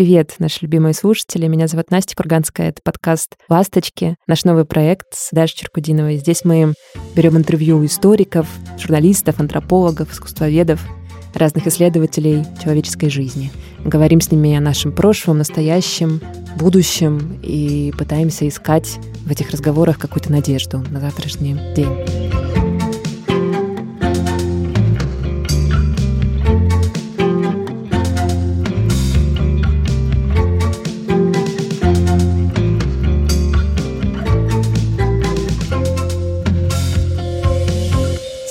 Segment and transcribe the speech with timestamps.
[0.00, 1.46] Привет, наши любимые слушатели.
[1.46, 2.70] Меня зовут Настя Курганская.
[2.70, 6.16] Это подкаст «Ласточки», наш новый проект с Дашей Черкудиновой.
[6.16, 6.72] Здесь мы
[7.14, 10.80] берем интервью у историков, журналистов, антропологов, искусствоведов,
[11.34, 13.52] разных исследователей человеческой жизни.
[13.84, 16.22] Говорим с ними о нашем прошлом, настоящем,
[16.56, 18.96] будущем и пытаемся искать
[19.26, 22.59] в этих разговорах какую-то надежду на завтрашний день.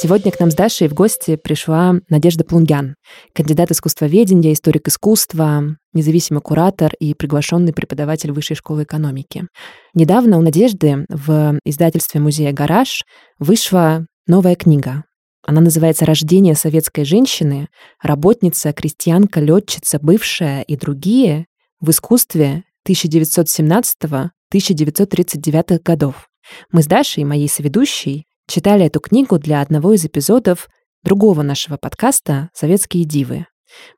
[0.02, 2.96] Сегодня к нам с Дашей в гости пришла Надежда Плунгян,
[3.34, 9.46] кандидат искусствоведения, историк искусства, независимый куратор и приглашенный преподаватель Высшей школы экономики.
[9.94, 13.04] Недавно у Надежды в издательстве музея «Гараж»
[13.40, 15.04] вышла новая книга.
[15.46, 17.68] Она называется «Рождение советской женщины.
[18.02, 21.46] Работница, крестьянка, летчица, бывшая и другие
[21.82, 26.30] в искусстве 1917-1939 годов».
[26.72, 30.68] Мы с Дашей, моей соведущей, читали эту книгу для одного из эпизодов
[31.04, 33.46] другого нашего подкаста «Советские дивы».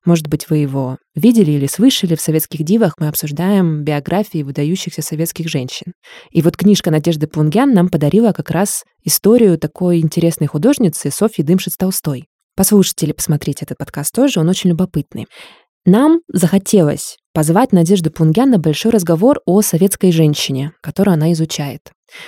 [0.03, 2.15] Может быть, вы его видели или слышали.
[2.15, 5.93] В «Советских дивах» мы обсуждаем биографии выдающихся советских женщин.
[6.31, 12.25] И вот книжка Надежды Плунгян нам подарила как раз историю такой интересной художницы Софьи Дымшиц-Толстой.
[12.57, 15.27] Послушайте или посмотрите этот подкаст тоже, он очень любопытный.
[15.85, 21.79] Нам захотелось позвать Надежду Плунгян на большой разговор о советской женщине, которую она изучает.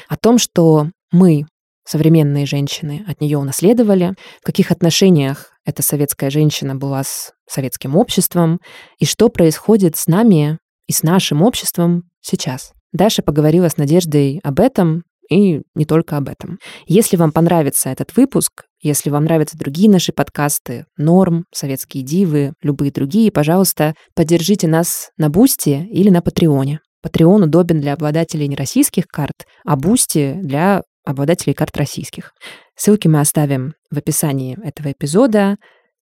[0.07, 1.45] О том, что мы,
[1.85, 8.59] современные женщины от нее унаследовали, в каких отношениях эта советская женщина была с советским обществом,
[8.99, 12.73] и что происходит с нами и с нашим обществом сейчас.
[12.91, 16.59] Даша поговорила с Надеждой об этом и не только об этом.
[16.85, 22.91] Если вам понравится этот выпуск, если вам нравятся другие наши подкасты, Норм, Советские дивы, любые
[22.91, 26.81] другие, пожалуйста, поддержите нас на Boosty или на Патреоне.
[27.05, 32.33] Patreon удобен для обладателей нероссийских карт, а Boosty для обладателей карт российских.
[32.75, 35.57] Ссылки мы оставим в описании этого эпизода.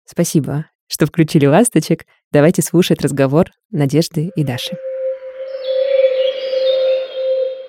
[0.06, 2.06] Спасибо, что включили ласточек.
[2.32, 4.78] Давайте слушать разговор Надежды и Даши.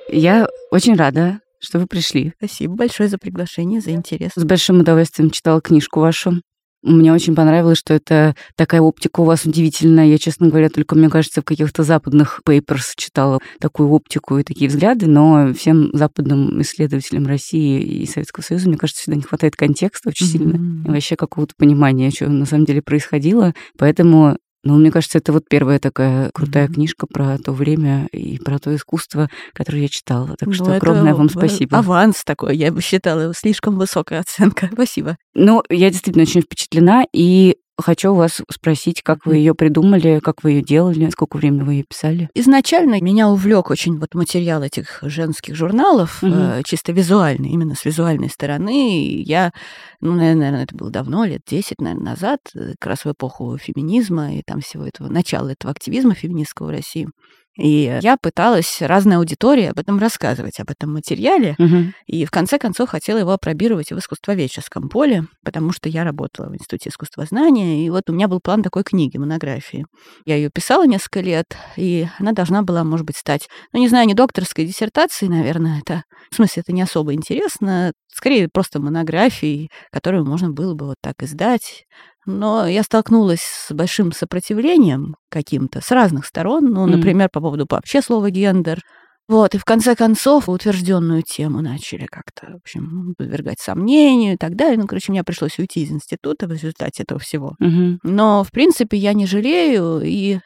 [0.08, 2.34] Я очень рада, что вы пришли.
[2.36, 4.32] Спасибо большое за приглашение, за интерес.
[4.34, 6.42] С большим удовольствием читала книжку вашу.
[6.82, 10.06] Мне очень понравилось, что это такая оптика у вас удивительная.
[10.06, 14.68] Я, честно говоря, только, мне кажется, в каких-то западных papers читала такую оптику и такие
[14.68, 20.08] взгляды, но всем западным исследователям России и Советского Союза, мне кажется, всегда не хватает контекста
[20.08, 20.30] очень mm-hmm.
[20.30, 23.54] сильно и вообще какого-то понимания, что на самом деле происходило.
[23.78, 26.74] Поэтому ну, мне кажется, это вот первая такая крутая mm-hmm.
[26.74, 30.36] книжка про то время и про то искусство, которое я читала.
[30.38, 31.78] Так ну, что огромное вам спасибо.
[31.78, 34.68] Аванс такой, я бы считала, слишком высокая оценка.
[34.72, 35.16] Спасибо.
[35.34, 40.52] Ну, я действительно очень впечатлена, и Хочу вас спросить, как вы ее придумали, как вы
[40.52, 42.30] ее делали, сколько времени вы ее писали?
[42.34, 46.32] Изначально меня увлек очень вот материал этих женских журналов, угу.
[46.32, 49.00] э, чисто визуальный, именно с визуальной стороны.
[49.00, 49.52] И я,
[50.00, 54.36] ну, наверное, это было давно, лет 10, наверное, назад, э, как раз в эпоху феминизма
[54.36, 57.08] и там всего этого, начала этого активизма феминистского в России.
[57.58, 61.54] И я пыталась разной аудитории об этом рассказывать, об этом материале.
[61.58, 61.92] Угу.
[62.06, 66.54] И в конце концов хотела его опробировать в искусствоведческом поле, потому что я работала в
[66.54, 69.84] Институте искусствознания, и вот у меня был план такой книги, монографии.
[70.24, 74.06] Я ее писала несколько лет, и она должна была, может быть, стать, ну, не знаю,
[74.06, 76.04] не докторской диссертацией, наверное, это...
[76.32, 81.22] В смысле, это не особо интересно, скорее просто монографией, которую можно было бы вот так
[81.22, 81.84] издать,
[82.24, 86.72] но я столкнулась с большим сопротивлением каким-то с разных сторон.
[86.72, 88.80] Ну, например, по поводу вообще слова гендер.
[89.28, 94.56] Вот, и в конце концов утвержденную тему начали как-то, в общем, подвергать сомнению и так
[94.56, 94.78] далее.
[94.78, 97.54] Ну, короче, мне пришлось уйти из института в результате этого всего.
[97.60, 97.98] Угу.
[98.04, 100.40] Но, в принципе, я не жалею, и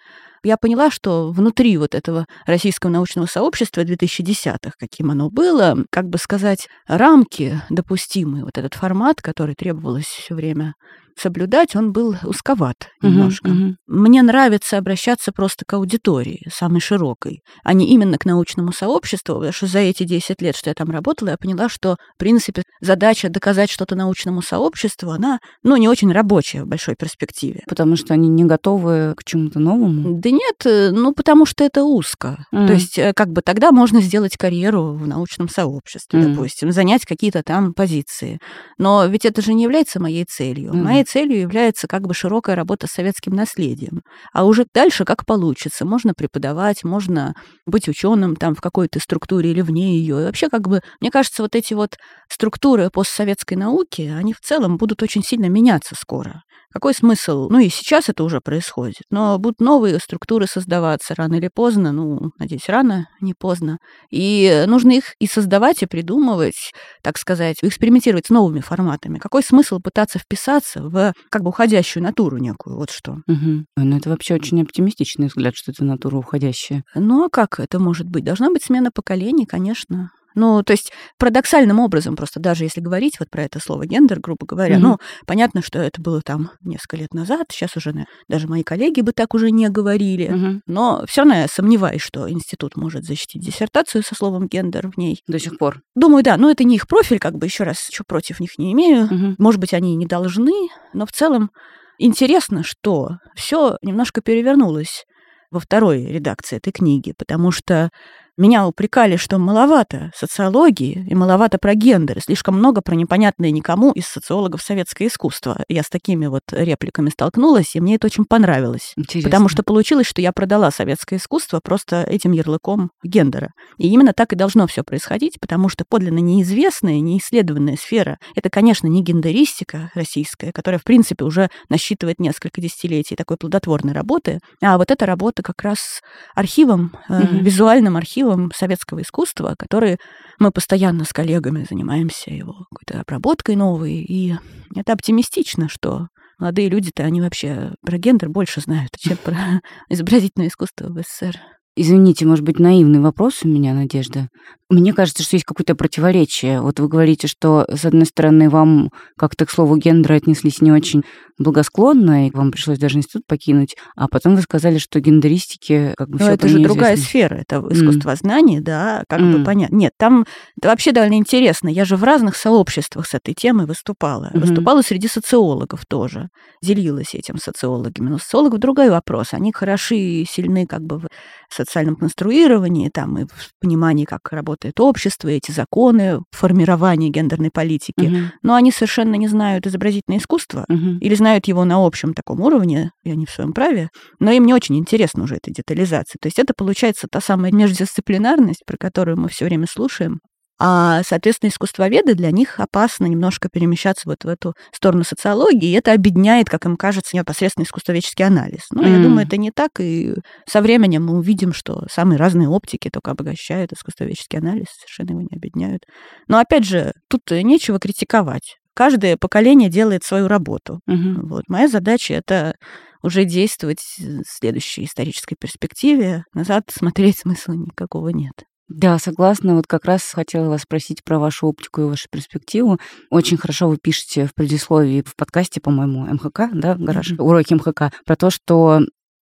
[0.47, 6.19] я поняла, что внутри вот этого российского научного сообщества 2010-х, каким оно было, как бы
[6.19, 10.75] сказать, рамки допустимые, вот этот формат, который требовалось все время
[11.16, 13.49] соблюдать, он был узковат немножко.
[13.49, 13.75] Uh-huh, uh-huh.
[13.87, 19.53] Мне нравится обращаться просто к аудитории, самой широкой, а не именно к научному сообществу, потому
[19.53, 23.28] что за эти 10 лет, что я там работала, я поняла, что, в принципе, задача
[23.30, 27.62] доказать что-то научному сообществу, она, ну, не очень рабочая в большой перспективе.
[27.66, 30.21] Потому что они не готовы к чему-то новому?
[30.21, 32.45] Да нет, э, ну, потому что это узко.
[32.53, 32.66] Uh-huh.
[32.66, 36.34] То есть, э, как бы тогда можно сделать карьеру в научном сообществе, uh-huh.
[36.34, 38.39] допустим, занять какие-то там позиции.
[38.78, 40.72] Но ведь это же не является моей целью.
[40.72, 40.83] Uh-huh.
[40.83, 44.03] Моей целью является как бы широкая работа с советским наследием.
[44.33, 45.85] А уже дальше как получится.
[45.85, 47.35] Можно преподавать, можно
[47.67, 50.21] быть ученым там в какой-то структуре или вне ее.
[50.21, 51.97] И вообще как бы, мне кажется, вот эти вот
[52.29, 56.43] структуры постсоветской науки, они в целом будут очень сильно меняться скоро.
[56.77, 57.49] Какой смысл?
[57.49, 59.05] Ну и сейчас это уже происходит.
[59.09, 61.91] Но будут новые структуры создаваться рано или поздно.
[61.91, 63.79] Ну, надеюсь, рано, не поздно.
[64.11, 66.73] И нужно их и создавать, и придумывать,
[67.03, 69.19] так сказать, экспериментировать с новыми форматами.
[69.19, 70.96] Какой смысл пытаться вписаться в
[71.31, 72.77] как бы уходящую натуру некую?
[72.77, 73.21] Вот что.
[73.27, 73.65] Угу.
[73.77, 76.84] Ну, это вообще очень оптимистичный взгляд, что это натура уходящая.
[76.95, 78.25] Ну, а как это может быть?
[78.25, 80.10] Должна быть смена поколений, конечно.
[80.36, 84.47] Ну, то есть парадоксальным образом, просто даже если говорить вот про это слово гендер, грубо
[84.47, 84.80] говоря, mm-hmm.
[84.80, 89.12] ну, понятно, что это было там несколько лет назад, сейчас уже даже мои коллеги бы
[89.12, 90.60] так уже не говорили, mm-hmm.
[90.66, 95.22] но все равно я сомневаюсь, что институт может защитить диссертацию со словом гендер в ней.
[95.27, 95.80] До сих пор.
[95.94, 98.72] Думаю, да, но это не их профиль, как бы еще раз, что против них не
[98.74, 99.06] имею.
[99.06, 99.34] Mm-hmm.
[99.38, 101.50] Может быть, они и не должны, но в целом
[101.98, 105.06] интересно, что все немножко перевернулось
[105.50, 107.88] во второй редакции этой книги, потому что
[108.36, 114.06] меня упрекали, что маловато социологии и маловато про гендер, слишком много про непонятное никому из
[114.06, 115.65] социологов советское искусство.
[115.68, 118.92] Я с такими вот репликами столкнулась, и мне это очень понравилось.
[118.97, 119.30] Интересно.
[119.30, 123.53] Потому что получилось, что я продала советское искусство просто этим ярлыком гендера.
[123.78, 128.86] И именно так и должно все происходить, потому что подлинно неизвестная, неисследованная сфера— это, конечно,
[128.86, 134.91] не гендеристика российская, которая, в принципе, уже насчитывает несколько десятилетий такой плодотворной работы, а вот
[134.91, 136.00] эта работа как раз
[136.34, 137.41] архивом, mm-hmm.
[137.41, 139.99] визуальным архивом, архивом советского искусства, который
[140.39, 143.95] мы постоянно с коллегами занимаемся его какой-то обработкой новой.
[143.95, 144.34] И
[144.75, 146.09] это оптимистично, что
[146.39, 151.39] молодые люди-то, они вообще про гендер больше знают, чем про изобразительное искусство в СССР.
[151.78, 154.31] Извините, может быть, наивный вопрос у меня, Надежда.
[154.68, 156.60] Мне кажется, что есть какое-то противоречие.
[156.60, 161.04] Вот вы говорите, что, с одной стороны, вам как-то к слову гендера отнеслись не очень
[161.39, 166.18] благосклонно, и вам пришлось даже институт покинуть, а потом вы сказали, что гендеристики как бы
[166.18, 168.63] Но это же другая сфера, это искусствознание, mm.
[168.63, 169.39] да, как mm.
[169.39, 169.77] бы понятно.
[169.77, 170.24] Нет, там
[170.57, 171.69] это вообще довольно интересно.
[171.69, 174.30] Я же в разных сообществах с этой темой выступала.
[174.33, 174.41] Mm-hmm.
[174.41, 176.28] Выступала среди социологов тоже,
[176.62, 178.09] делилась этим социологами.
[178.09, 179.28] Но социологов другой вопрос.
[179.33, 181.07] Они хороши и сильны как бы в
[181.51, 187.95] социальном конструировании, там, и в понимании, как работает общество, эти законы, формирование гендерной политики.
[188.01, 188.25] Mm-hmm.
[188.43, 190.99] Но они совершенно не знают изобразительное искусство mm-hmm.
[191.01, 194.55] или знают его на общем таком уровне, и они в своем праве, но им не
[194.55, 196.19] очень интересна уже эта детализация.
[196.21, 200.21] То есть это получается та самая междисциплинарность, про которую мы все время слушаем,
[200.59, 205.93] а, соответственно, искусствоведы для них опасно немножко перемещаться вот в эту сторону социологии, и это
[205.93, 208.67] объединяет, как им кажется, непосредственно искусствоведческий анализ.
[208.71, 208.91] Но mm.
[208.91, 210.15] я думаю, это не так, и
[210.49, 215.37] со временем мы увидим, что самые разные оптики только обогащают искусствоведческий анализ, совершенно его не
[215.37, 215.83] объединяют.
[216.29, 220.81] Но, опять же, тут нечего критиковать каждое поколение делает свою работу.
[220.87, 221.29] Угу.
[221.29, 221.45] Вот.
[221.49, 222.55] Моя задача это
[223.03, 226.25] уже действовать в следующей исторической перспективе.
[226.35, 228.35] Назад смотреть смысла никакого нет.
[228.68, 229.54] Да, согласна.
[229.54, 232.78] Вот как раз хотела вас спросить про вашу оптику и вашу перспективу.
[233.10, 237.22] Очень хорошо вы пишете в предисловии в подкасте, по-моему, МХК, да, гараж, mm-hmm.
[237.22, 238.80] уроки МХК, про то, что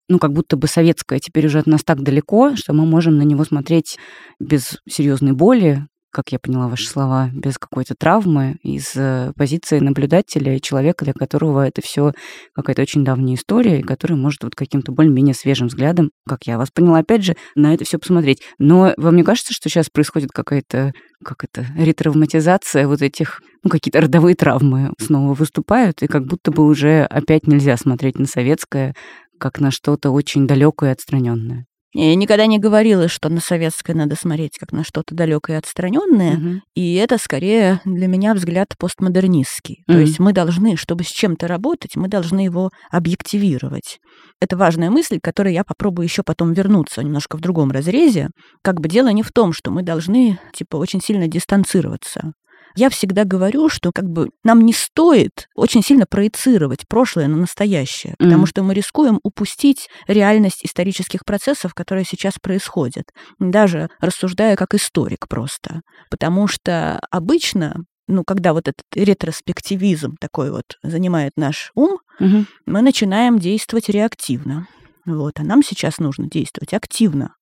[0.08, 3.22] ну, как будто бы советское теперь уже от нас так далеко, что мы можем на
[3.22, 3.98] него смотреть
[4.38, 10.60] без серьезной боли, как я поняла ваши слова, без какой-то травмы, из э, позиции наблюдателя,
[10.60, 12.12] человека, для которого это все
[12.54, 16.70] какая-то очень давняя история, и который может вот каким-то более-менее свежим взглядом, как я вас
[16.70, 18.42] поняла, опять же, на это все посмотреть.
[18.58, 20.92] Но вам не кажется, что сейчас происходит какая-то,
[21.24, 26.64] как это, ретравматизация вот этих, ну, какие-то родовые травмы снова выступают, и как будто бы
[26.64, 28.94] уже опять нельзя смотреть на советское
[29.38, 31.66] как на что-то очень далекое и отстраненное?
[31.94, 36.36] Я никогда не говорила, что на советское надо смотреть как на что-то далекое и отстраненное.
[36.36, 36.60] Угу.
[36.74, 39.84] И это скорее для меня взгляд постмодернистский.
[39.86, 39.94] Угу.
[39.94, 44.00] То есть мы должны, чтобы с чем-то работать, мы должны его объективировать.
[44.40, 48.28] Это важная мысль, к которой я попробую еще потом вернуться немножко в другом разрезе.
[48.62, 52.32] Как бы дело не в том, что мы должны, типа, очень сильно дистанцироваться
[52.76, 58.14] я всегда говорю, что как бы нам не стоит очень сильно проецировать прошлое на настоящее,
[58.18, 58.48] потому mm.
[58.48, 63.04] что мы рискуем упустить реальность исторических процессов, которые сейчас происходят,
[63.38, 65.82] даже рассуждая как историк просто.
[66.10, 72.44] Потому что обычно ну, когда вот этот ретроспективизм такой вот занимает наш ум, угу.
[72.66, 74.66] мы начинаем действовать реактивно.
[75.06, 77.34] Вот, а нам сейчас нужно действовать активно.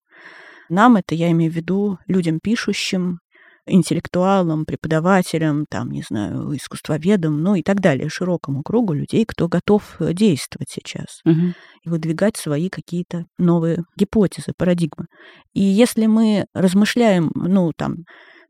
[0.69, 3.19] Нам это, я имею в виду, людям пишущим,
[3.67, 9.97] интеллектуалам, преподавателям, там, не знаю, искусствоведам, ну и так далее, широкому кругу людей, кто готов
[10.01, 11.55] э, действовать сейчас угу.
[11.85, 15.07] и выдвигать свои какие-то новые гипотезы, парадигмы.
[15.53, 17.99] И если мы размышляем, ну, там,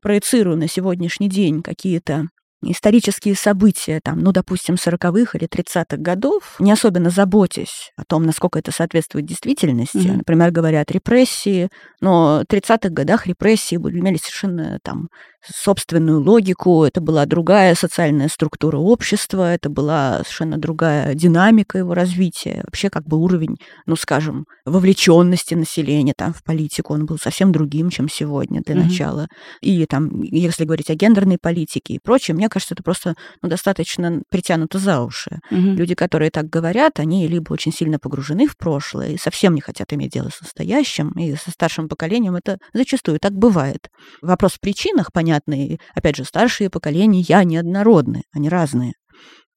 [0.01, 2.27] проецируем на сегодняшний день какие-то
[2.63, 8.59] исторические события, там, ну, допустим, 40-х или 30-х годов, не особенно заботясь о том, насколько
[8.59, 9.97] это соответствует действительности.
[9.97, 10.17] Mm-hmm.
[10.19, 11.69] Например, говорят репрессии,
[12.01, 15.09] но в 30-х годах репрессии имели совершенно там
[15.45, 22.63] собственную логику, это была другая социальная структура общества, это была совершенно другая динамика его развития,
[22.65, 23.57] вообще как бы уровень,
[23.87, 28.85] ну, скажем, вовлеченности населения там в политику, он был совсем другим, чем сегодня для mm-hmm.
[28.85, 29.27] начала.
[29.61, 34.23] И там, если говорить о гендерной политике и прочем, мне кажется, это просто ну, достаточно
[34.31, 35.41] притянуто за уши.
[35.51, 35.75] Mm-hmm.
[35.75, 39.93] Люди, которые так говорят, они либо очень сильно погружены в прошлое и совсем не хотят
[39.93, 43.89] иметь дело с настоящим, и со старшим поколением это зачастую так бывает.
[44.21, 45.79] Вопрос в причинах, понятно, понятны.
[45.95, 48.95] Опять же, старшие поколения я неоднородны, они разные.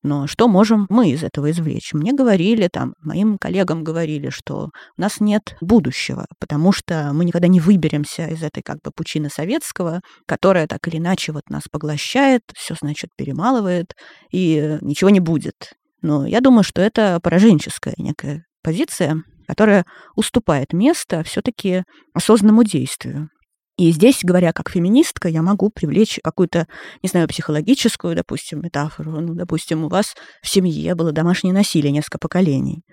[0.04, 1.94] Но что можем мы из этого извлечь?
[1.94, 7.48] Мне говорили, там, моим коллегам говорили, что у нас нет будущего, потому что мы никогда
[7.48, 12.44] не выберемся из этой как бы пучины советского, которая так или иначе вот нас поглощает,
[12.56, 13.96] все, значит, перемалывает,
[14.32, 15.74] и ничего не будет.
[16.04, 23.30] Но я думаю, что это пораженческая некая позиция, которая уступает место все-таки осознанному действию.
[23.78, 26.68] И здесь, говоря как феминистка, я могу привлечь какую-то,
[27.04, 29.20] не знаю, психологическую, допустим, метафору.
[29.20, 32.84] Ну, допустим, у вас в семье было домашнее насилие несколько поколений.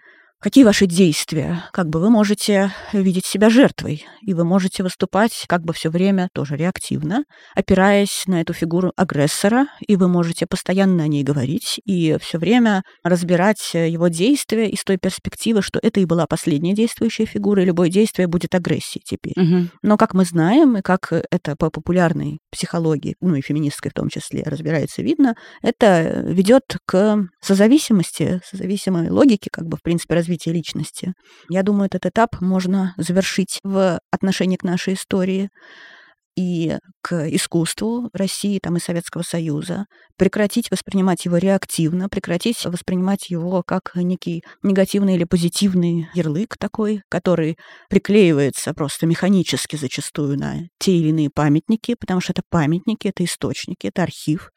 [0.42, 1.62] Какие ваши действия?
[1.72, 6.30] Как бы вы можете видеть себя жертвой, и вы можете выступать как бы все время
[6.34, 7.22] тоже реактивно,
[7.54, 12.82] опираясь на эту фигуру агрессора, и вы можете постоянно о ней говорить и все время
[13.04, 17.88] разбирать его действия из той перспективы, что это и была последняя действующая фигура, и любое
[17.88, 19.34] действие будет агрессией теперь.
[19.36, 19.68] Угу.
[19.84, 24.08] Но как мы знаем, и как это по популярной психологии, ну и феминистской в том
[24.08, 30.52] числе, разбирается видно, это ведет к созависимости, созависимой логике, как бы в принципе развития развития
[30.52, 31.12] личности.
[31.50, 35.50] Я думаю, этот этап можно завершить в отношении к нашей истории
[36.34, 39.84] и к искусству России там, и Советского Союза,
[40.16, 47.56] прекратить воспринимать его реактивно, прекратить воспринимать его как некий негативный или позитивный ярлык такой, который
[47.90, 53.88] приклеивается просто механически зачастую на те или иные памятники, потому что это памятники, это источники,
[53.88, 54.48] это архив,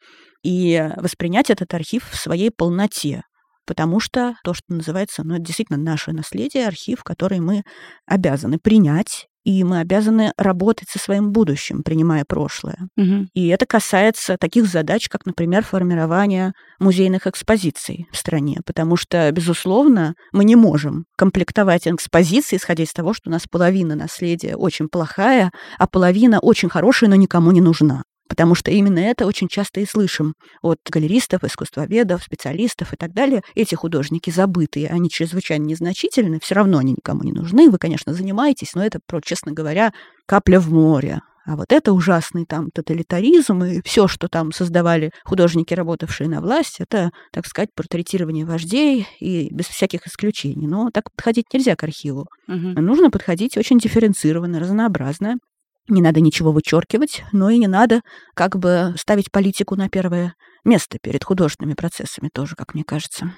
[0.42, 3.20] и воспринять этот архив в своей полноте,
[3.66, 7.64] потому что то, что называется, ну, это действительно наше наследие, архив, который мы
[8.06, 12.88] обязаны принять и мы обязаны работать со своим будущим, принимая прошлое.
[12.96, 13.28] Угу.
[13.32, 20.14] И это касается таких задач, как, например, формирование музейных экспозиций в стране, потому что, безусловно,
[20.32, 25.52] мы не можем комплектовать экспозиции, исходя из того, что у нас половина наследия очень плохая,
[25.78, 28.02] а половина очень хорошая, но никому не нужна.
[28.28, 33.42] Потому что именно это очень часто и слышим от галеристов, искусствоведов, специалистов и так далее.
[33.54, 37.70] Эти художники забытые, они чрезвычайно незначительны, все равно они никому не нужны.
[37.70, 39.92] Вы, конечно, занимаетесь, но это, честно говоря,
[40.26, 41.20] капля в море.
[41.46, 46.80] А вот это ужасный там тоталитаризм и все, что там создавали художники, работавшие на власть,
[46.80, 50.66] это, так сказать, портретирование вождей и без всяких исключений.
[50.66, 52.26] Но так подходить нельзя к архиву.
[52.48, 52.80] Угу.
[52.80, 55.36] Нужно подходить очень дифференцированно, разнообразно.
[55.88, 58.02] Не надо ничего вычеркивать, но и не надо
[58.34, 63.32] как бы ставить политику на первое место перед художественными процессами тоже, как мне кажется.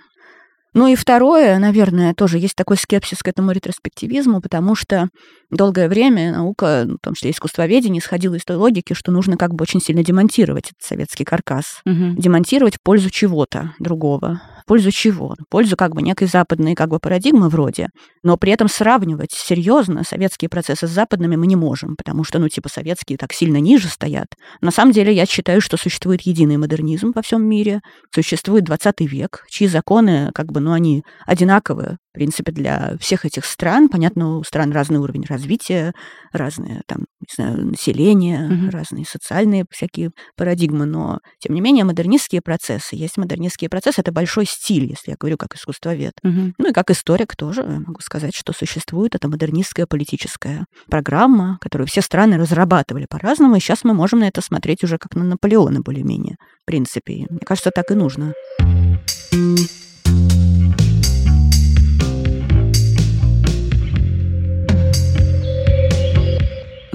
[0.74, 5.08] Ну и второе, наверное, тоже есть такой скепсис к этому ретроспективизму, потому что
[5.50, 9.54] долгое время наука, ну, в том числе искусствоведение, исходила из той логики, что нужно как
[9.54, 11.80] бы очень сильно демонтировать этот советский каркас.
[11.86, 12.20] Угу.
[12.20, 15.34] Демонтировать в пользу чего-то другого пользу чего?
[15.36, 17.88] В пользу как бы некой западной как бы парадигмы вроде,
[18.22, 22.48] но при этом сравнивать серьезно советские процессы с западными мы не можем, потому что, ну,
[22.48, 24.28] типа, советские так сильно ниже стоят.
[24.60, 27.80] На самом деле, я считаю, что существует единый модернизм во всем мире,
[28.14, 33.44] существует 20 век, чьи законы, как бы, ну, они одинаковые в принципе, для всех этих
[33.44, 35.92] стран, понятно, у стран разный уровень развития,
[36.32, 38.70] разное там, не знаю, население, mm-hmm.
[38.70, 44.46] разные социальные всякие парадигмы, но, тем не менее, модернистские процессы, есть модернистские процессы, это большой
[44.46, 46.14] стиль, если я говорю как искусствовед.
[46.24, 46.54] Mm-hmm.
[46.58, 52.00] Ну и как историк тоже могу сказать, что существует эта модернистская политическая программа, которую все
[52.00, 56.36] страны разрабатывали по-разному, и сейчас мы можем на это смотреть уже как на Наполеона более-менее,
[56.62, 57.26] в принципе.
[57.28, 58.32] Мне кажется, так и нужно.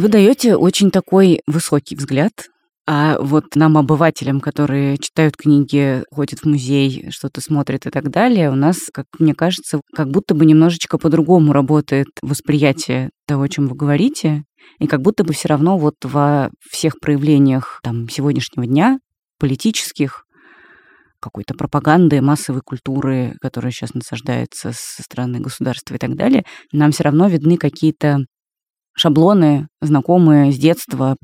[0.03, 2.33] Вы даете очень такой высокий взгляд
[2.86, 8.51] а вот нам, обывателям, которые читают книги, ходят в музей, что-то смотрят и так далее,
[8.51, 13.69] у нас, как мне кажется, как будто бы немножечко по-другому работает восприятие того, о чем
[13.69, 14.43] вы говорите,
[14.79, 19.00] и как будто бы все равно вот во всех проявлениях там, сегодняшнего дня,
[19.39, 20.25] политических,
[21.22, 26.43] какой-то пропаганды, массовой культуры, которая сейчас насаждается со стороны государства и так далее,
[26.74, 28.25] нам все равно видны какие-то
[28.95, 31.15] шаблоны, знакомые с детства,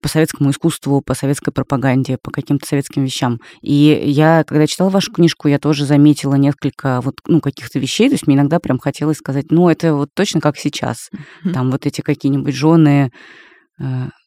[0.00, 3.38] по советскому искусству, по советской пропаганде, по каким-то советским вещам.
[3.60, 8.08] И я, когда читала вашу книжку, я тоже заметила несколько вот, ну, каких-то вещей.
[8.08, 11.10] То есть мне иногда прям хотелось сказать, ну, это вот точно как сейчас.
[11.52, 13.10] Там вот эти какие-нибудь жены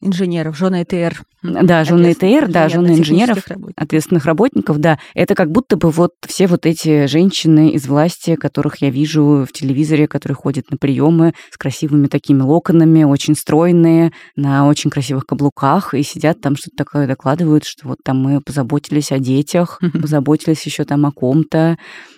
[0.00, 1.22] инженеров, жены ЭТР.
[1.42, 3.72] Да, жены ЭТР, да, жены инженеров, работников.
[3.76, 4.98] ответственных работников, да.
[5.14, 9.52] Это как будто бы вот все вот эти женщины из власти, которых я вижу в
[9.52, 15.94] телевизоре, которые ходят на приемы с красивыми такими локонами, очень стройные, на очень красивых каблуках,
[15.94, 20.84] и сидят там что-то такое докладывают, что вот там мы позаботились о детях, позаботились еще
[20.84, 21.76] там о ком-то.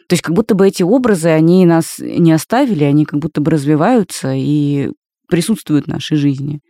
[0.09, 3.51] То есть как будто бы эти образы, они нас не оставили, они как будто бы
[3.51, 4.91] развиваются и
[5.29, 6.61] присутствуют в нашей жизни.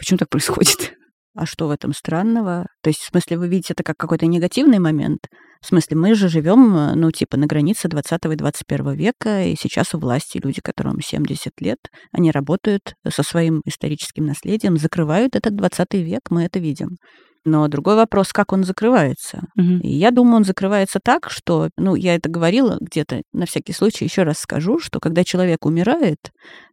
[0.00, 0.94] Почему так происходит?
[1.36, 2.66] А что в этом странного?
[2.82, 5.28] То есть, в смысле, вы видите это как какой-то негативный момент?
[5.62, 9.54] В смысле, мы же живем, э, ну, типа, на границе 20 и 21 века, и
[9.54, 11.78] сейчас у власти люди, которым 70 лет,
[12.10, 16.96] они работают со своим историческим наследием, закрывают этот 20 век, мы это видим.
[17.44, 19.48] Но другой вопрос, как он закрывается.
[19.56, 19.80] Угу.
[19.82, 24.04] И я думаю, он закрывается так, что, ну, я это говорила где-то, на всякий случай
[24.04, 26.18] еще раз скажу, что когда человек умирает,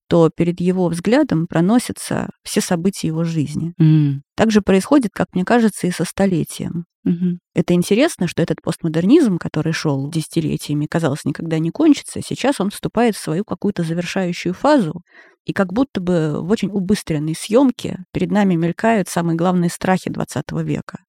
[0.09, 3.73] то перед его взглядом проносятся все события его жизни.
[3.81, 4.21] Mm.
[4.35, 6.85] Так же происходит, как мне кажется, и со столетием.
[7.07, 7.37] Mm-hmm.
[7.55, 13.15] Это интересно, что этот постмодернизм, который шел десятилетиями, казалось, никогда не кончится, сейчас он вступает
[13.15, 15.01] в свою какую-то завершающую фазу,
[15.47, 20.51] и как будто бы в очень убыстренной съемке перед нами мелькают самые главные страхи 20
[20.63, 20.99] века,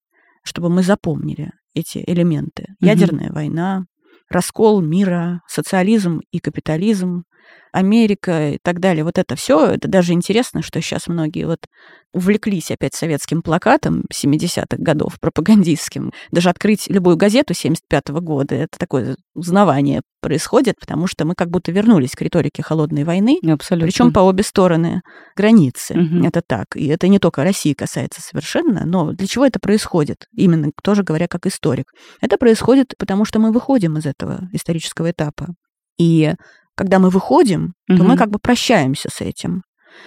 [0.44, 2.62] чтобы мы запомнили эти элементы.
[2.62, 2.86] Mm-hmm.
[2.86, 3.84] Ядерная война,
[4.30, 7.24] раскол мира, социализм и капитализм,
[7.72, 9.04] Америка и так далее.
[9.04, 11.60] Вот это все, это даже интересно, что сейчас многие вот
[12.12, 16.10] увлеклись опять советским плакатом 70-х годов, пропагандистским.
[16.30, 21.70] Даже открыть любую газету 75-го года, это такое узнавание происходит, потому что мы как будто
[21.70, 23.86] вернулись к риторике холодной войны, Абсолютно.
[23.86, 25.02] причем по обе стороны
[25.36, 25.94] границы.
[25.94, 26.26] Угу.
[26.26, 26.66] Это так.
[26.74, 30.26] И это не только России касается совершенно, но для чего это происходит?
[30.34, 31.86] Именно тоже говоря как историк.
[32.20, 35.48] Это происходит потому, что мы выходим из этого исторического этапа.
[35.98, 36.34] И
[36.78, 37.98] когда мы выходим, угу.
[37.98, 39.62] то мы как бы прощаемся с этим.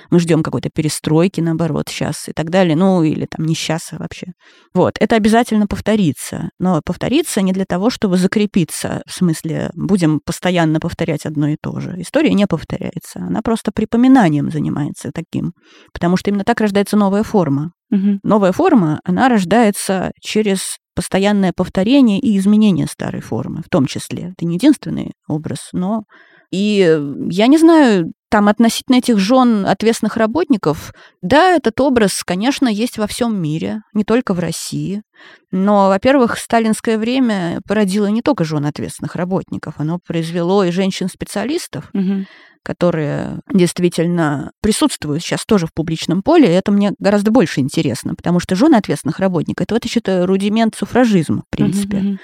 [0.09, 2.77] Мы ждем какой-то перестройки, наоборот, сейчас и так далее.
[2.77, 4.27] Ну, или там не сейчас а вообще.
[4.73, 6.49] Вот, это обязательно повторится.
[6.59, 9.01] Но повторится не для того, чтобы закрепиться.
[9.05, 11.95] В смысле, будем постоянно повторять одно и то же.
[11.97, 13.19] История не повторяется.
[13.19, 15.51] Она просто припоминанием занимается таким.
[15.93, 17.73] Потому что именно так рождается новая форма.
[17.91, 18.19] Угу.
[18.23, 24.33] Новая форма, она рождается через постоянное повторение и изменение старой формы, в том числе.
[24.37, 26.03] Это не единственный образ, но
[26.51, 32.97] и я не знаю, там относительно этих жен ответственных работников, да, этот образ, конечно, есть
[32.97, 35.03] во всем мире, не только в России.
[35.51, 42.25] Но, во-первых, сталинское время породило не только жен ответственных работников, оно произвело и женщин-специалистов, угу.
[42.63, 46.47] которые действительно присутствуют сейчас тоже в публичном поле.
[46.47, 50.75] И это мне гораздо больше интересно, потому что жены ответственных работников это вот еще рудимент
[50.75, 51.97] суфражизма, в принципе.
[51.97, 52.17] Угу.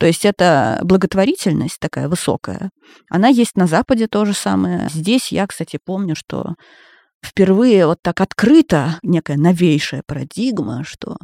[0.00, 2.70] То есть это благотворительность такая высокая.
[3.10, 4.88] Она есть на Западе тоже самое.
[4.90, 6.54] Здесь я, кстати, помню, что
[7.24, 11.16] впервые вот так открыто некая новейшая парадигма, что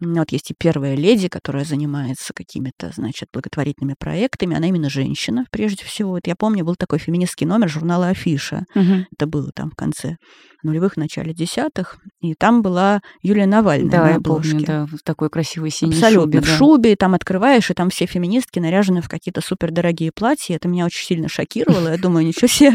[0.00, 4.56] вот есть и первая леди, которая занимается какими-то, значит, благотворительными проектами.
[4.56, 6.10] Она именно женщина, прежде всего.
[6.10, 8.64] Вот я помню, был такой феминистский номер журнала «Афиша».
[8.74, 9.06] Угу.
[9.12, 10.16] Это было там в конце
[10.64, 11.98] нулевых, начале десятых.
[12.20, 14.50] И там была Юлия Навальная да, на обложке.
[14.50, 16.40] Помню, да, в такой красивой синей Абсолютно, шубе.
[16.40, 16.56] в да.
[16.56, 20.56] шубе, и там открываешь, и там все феминистки наряжены в какие-то супердорогие платья.
[20.56, 21.88] Это меня очень сильно шокировало.
[21.88, 22.72] Я думаю, ничего себе.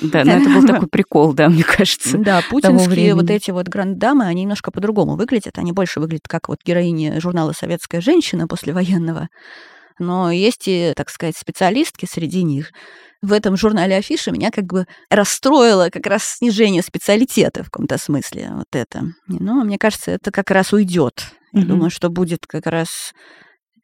[0.00, 2.18] Да, но это был такой прикол, да, мне кажется.
[2.18, 5.58] Да, путинские вот эти вот гранд-дамы, они немножко по-другому выглядят.
[5.58, 9.28] Они больше выглядят как вот героини журнала «Советская женщина» послевоенного.
[9.98, 12.72] Но есть и, так сказать, специалистки среди них.
[13.22, 18.50] В этом журнале афиши меня как бы расстроило как раз снижение специалитета в каком-то смысле.
[18.54, 19.04] Вот это.
[19.26, 21.26] Но мне кажется, это как раз уйдет.
[21.52, 21.64] Я mm-hmm.
[21.66, 23.12] думаю, что будет как раз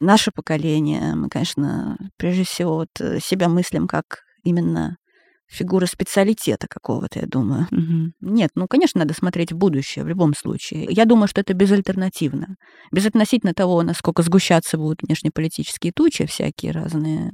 [0.00, 1.14] наше поколение.
[1.14, 4.96] Мы, конечно, прежде всего вот э, себя мыслим как именно
[5.48, 7.66] фигура специалитета какого-то, я думаю.
[7.70, 8.32] Угу.
[8.32, 10.86] Нет, ну, конечно, надо смотреть в будущее в любом случае.
[10.90, 12.56] Я думаю, что это безальтернативно.
[12.92, 17.30] Безотносительно того, насколько сгущаться будут внешнеполитические тучи всякие разные,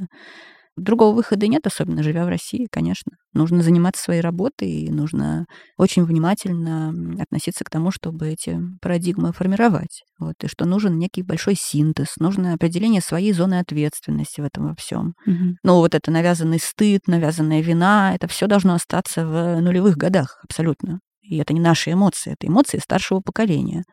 [0.76, 3.12] Другого выхода нет, особенно живя в России, конечно.
[3.34, 5.44] Нужно заниматься своей работой, и нужно
[5.76, 10.02] очень внимательно относиться к тому, чтобы эти парадигмы формировать.
[10.18, 14.74] Вот, и что нужен некий большой синтез, нужно определение своей зоны ответственности в этом во
[14.74, 15.12] всем.
[15.26, 15.56] Угу.
[15.62, 21.00] Ну, вот это навязанный стыд, навязанная вина, это все должно остаться в нулевых годах абсолютно.
[21.20, 23.84] И это не наши эмоции, это эмоции старшего поколения.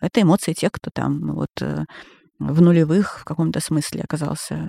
[0.00, 1.84] Это эмоции тех, кто там вот э,
[2.38, 4.68] в нулевых в каком-то смысле оказался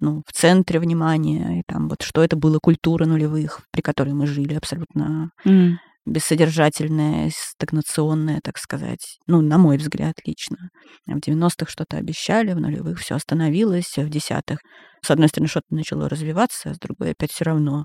[0.00, 4.26] ну, в центре внимания, и там вот что это было культура нулевых, при которой мы
[4.26, 5.72] жили абсолютно mm.
[6.06, 9.18] бессодержательное, стагнационное, так сказать.
[9.26, 10.70] Ну, на мой взгляд, лично.
[11.06, 14.60] В 90-х что-то обещали, в нулевых все остановилось, в десятых,
[15.04, 17.84] с одной стороны, что-то начало развиваться, а с другой опять все равно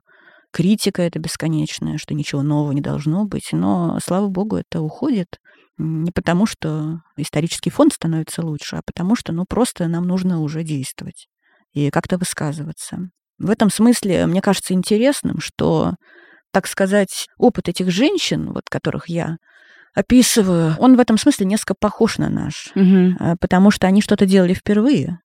[0.52, 3.50] критика это бесконечная, что ничего нового не должно быть.
[3.52, 5.40] Но, слава богу, это уходит.
[5.80, 10.64] Не потому, что исторический фонд становится лучше, а потому что, ну, просто нам нужно уже
[10.64, 11.28] действовать
[11.74, 13.10] и как-то высказываться.
[13.40, 15.94] В этом смысле мне кажется интересным, что,
[16.52, 19.38] так сказать, опыт этих женщин, вот которых я
[19.96, 23.38] описываю, он в этом смысле несколько похож на наш, угу.
[23.40, 25.20] потому что они что-то делали впервые.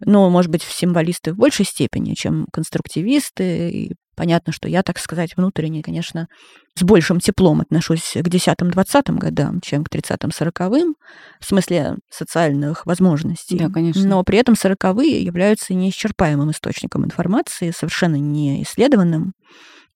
[0.00, 5.36] Ну, может быть, символисты в большей степени, чем конструктивисты, и Понятно, что я, так сказать,
[5.36, 6.26] внутренне, конечно,
[6.74, 10.94] с большим теплом отношусь к 10-20 годам, чем к 30-40-м,
[11.38, 13.58] в смысле социальных возможностей.
[13.58, 14.06] Да, конечно.
[14.06, 19.32] Но при этом 40-е являются неисчерпаемым источником информации, совершенно не исследованным.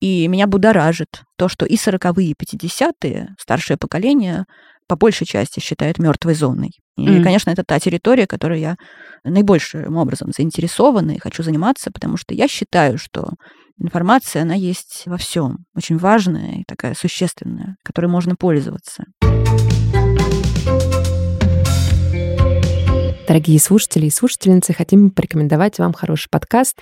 [0.00, 4.44] И меня будоражит то, что и 40-е, и 50-е, старшее поколение,
[4.86, 6.72] по большей части считает мертвой зоной.
[6.96, 7.22] И, mm.
[7.22, 8.76] конечно, это та территория, которой я
[9.24, 13.30] наибольшим образом заинтересована и хочу заниматься, потому что я считаю, что
[13.80, 19.04] информация, она есть во всем, очень важная и такая существенная, которой можно пользоваться.
[23.26, 26.78] Дорогие слушатели и слушательницы, хотим порекомендовать вам хороший подкаст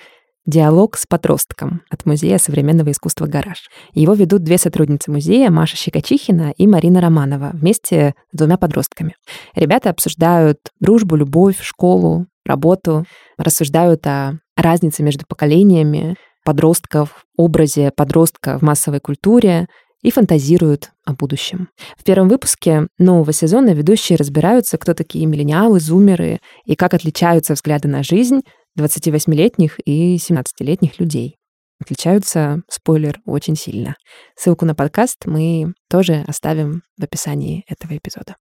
[0.47, 3.69] «Диалог с подростком» от Музея современного искусства «Гараж».
[3.93, 9.15] Его ведут две сотрудницы музея, Маша Щекочихина и Марина Романова, вместе с двумя подростками.
[9.53, 13.05] Ребята обсуждают дружбу, любовь, школу, работу,
[13.37, 19.67] рассуждают о разнице между поколениями, подростков, образе подростка в массовой культуре
[20.01, 21.69] и фантазируют о будущем.
[21.97, 27.87] В первом выпуске нового сезона ведущие разбираются, кто такие миллениалы, зумеры и как отличаются взгляды
[27.87, 28.41] на жизнь
[28.79, 31.35] 28-летних и 17-летних людей.
[31.81, 33.95] Отличаются, спойлер, очень сильно.
[34.35, 38.35] Ссылку на подкаст мы тоже оставим в описании этого эпизода.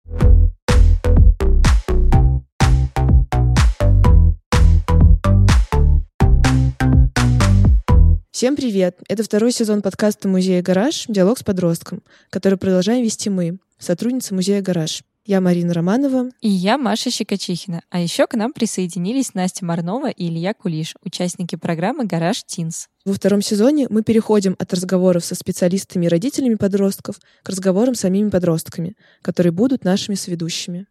[8.38, 9.00] Всем привет!
[9.10, 11.06] Это второй сезон подкаста «Музея Гараж.
[11.08, 15.02] Диалог с подростком», который продолжаем вести мы, сотрудница Музея Гараж.
[15.29, 16.29] Я Марина Романова.
[16.39, 17.81] И я Маша Щекочихина.
[17.89, 22.87] А еще к нам присоединились Настя Марнова и Илья Кулиш, участники программы «Гараж Тинс».
[23.03, 27.99] Во втором сезоне мы переходим от разговоров со специалистами и родителями подростков к разговорам с
[27.99, 30.87] самими подростками, которые будут нашими сведущими.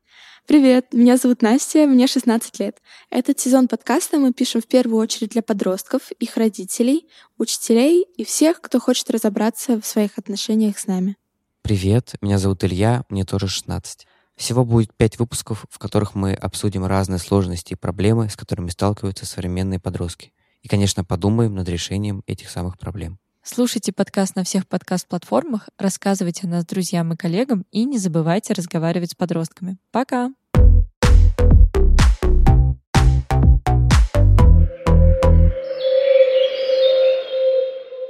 [0.47, 2.83] Привет, меня зовут Настя, мне 16 лет.
[3.09, 8.61] Этот сезон подкаста мы пишем в первую очередь для подростков, их родителей, учителей и всех,
[8.61, 11.17] кто хочет разобраться в своих отношениях с нами.
[11.63, 14.07] Привет, меня зовут Илья, мне тоже 16.
[14.37, 19.25] Всего будет пять выпусков, в которых мы обсудим разные сложности и проблемы, с которыми сталкиваются
[19.25, 20.33] современные подростки.
[20.63, 23.19] И, конечно, подумаем над решением этих самых проблем.
[23.43, 29.13] Слушайте подкаст на всех подкаст-платформах, рассказывайте о нас друзьям и коллегам и не забывайте разговаривать
[29.13, 29.79] с подростками.
[29.91, 30.33] Пока!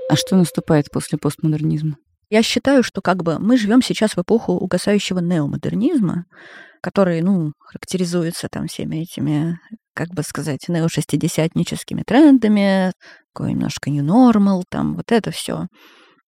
[0.09, 1.99] А что наступает после постмодернизма?
[2.29, 6.25] Я считаю, что как бы мы живем сейчас в эпоху угасающего неомодернизма,
[6.83, 9.59] который, ну, характеризуется там всеми этими,
[9.95, 12.93] как бы сказать, неошестидесятническими трендами,
[13.33, 15.67] такой немножко new normal, там вот это все.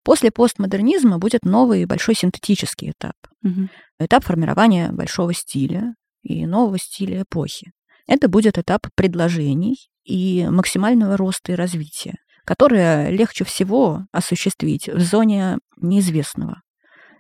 [0.04, 3.14] После постмодернизма будет новый большой синтетический этап.
[3.42, 3.68] Угу.
[3.98, 7.72] Этап формирования большого стиля и нового стиля эпохи.
[8.06, 15.58] Это будет этап предложений и максимального роста и развития, которое легче всего осуществить в зоне
[15.80, 16.60] неизвестного.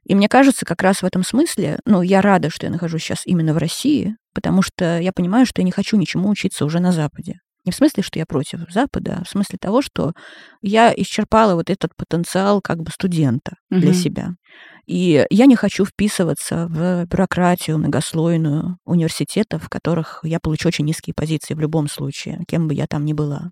[0.04, 3.22] И мне кажется, как раз в этом смысле, ну, я рада, что я нахожусь сейчас
[3.26, 6.92] именно в России, потому что я понимаю, что я не хочу ничему учиться уже на
[6.92, 7.34] Западе.
[7.64, 10.12] Не в смысле, что я против Запада, а в смысле того, что
[10.62, 13.80] я исчерпала вот этот потенциал как бы студента угу.
[13.80, 14.30] для себя.
[14.86, 21.12] И я не хочу вписываться в бюрократию многослойную университетов, в которых я получу очень низкие
[21.14, 23.50] позиции в любом случае, кем бы я там ни была.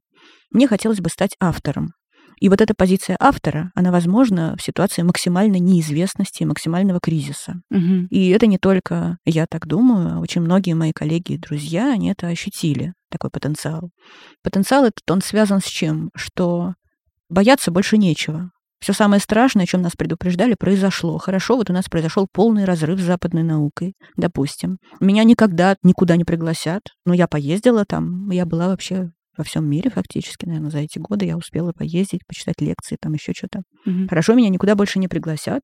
[0.51, 1.91] Мне хотелось бы стать автором.
[2.39, 7.61] И вот эта позиция автора, она возможна в ситуации максимальной неизвестности, максимального кризиса.
[7.71, 8.09] Угу.
[8.11, 12.11] И это не только я так думаю, а очень многие мои коллеги и друзья, они
[12.11, 13.91] это ощутили, такой потенциал.
[14.43, 16.11] Потенциал этот, он связан с чем?
[16.15, 16.75] Что
[17.29, 18.51] бояться больше нечего.
[18.79, 21.17] Все самое страшное, о чем нас предупреждали, произошло.
[21.19, 24.79] Хорошо, вот у нас произошел полный разрыв с западной наукой, допустим.
[25.01, 29.91] Меня никогда никуда не пригласят, но я поездила там, я была вообще во всем мире
[29.91, 33.63] фактически, наверное, за эти годы я успела поездить, почитать лекции, там еще что-то.
[33.85, 34.09] Угу.
[34.09, 35.63] Хорошо, меня никуда больше не пригласят.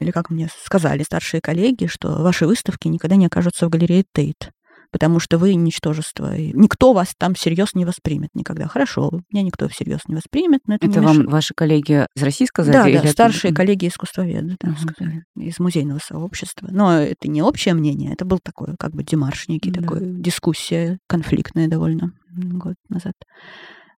[0.00, 4.50] Или как мне сказали старшие коллеги, что ваши выставки никогда не окажутся в галерее Тейт.
[4.90, 6.36] Потому что вы ничтожество.
[6.36, 8.66] И никто вас там всерьез не воспримет никогда.
[8.68, 11.30] Хорошо, меня никто всерьез не воспримет, но это, Это вам мешает.
[11.30, 12.72] ваши коллеги из России сказали?
[12.74, 14.78] Да, да, это- старшие коллеги искусствоведы да, Мгм.
[14.78, 16.68] сказали, из музейного сообщества.
[16.70, 19.80] Но это не общее мнение, это был такой как бы демарш некий, Да.
[19.82, 23.14] такой дискуссия конфликтная довольно год назад.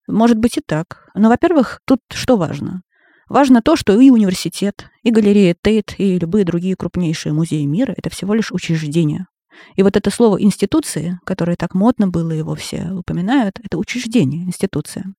[0.08, 1.06] Может быть и так.
[1.16, 2.82] Но, во-первых, тут что важно?
[3.30, 8.10] Важно то, что и университет, и галерея Тейт, и любые другие крупнейшие музеи мира— это
[8.10, 9.28] всего лишь учреждения.
[9.76, 15.14] И вот это слово «институции», которое так модно было, его все упоминают, это учреждение, институция.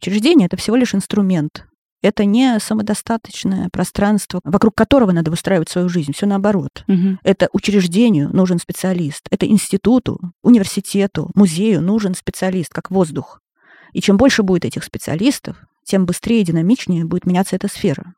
[0.00, 1.64] Учреждение— это всего лишь инструмент.
[2.00, 6.12] Это не самодостаточное пространство, вокруг которого надо выстраивать свою жизнь.
[6.12, 6.84] Все наоборот.
[6.86, 7.18] Мгм.
[7.24, 9.26] Это учреждению нужен специалист.
[9.30, 13.40] Это институту, университету, музею нужен специалист, как воздух.
[13.92, 18.14] И чем больше будет этих специалистов, тем быстрее и динамичнее будет меняться эта сфера.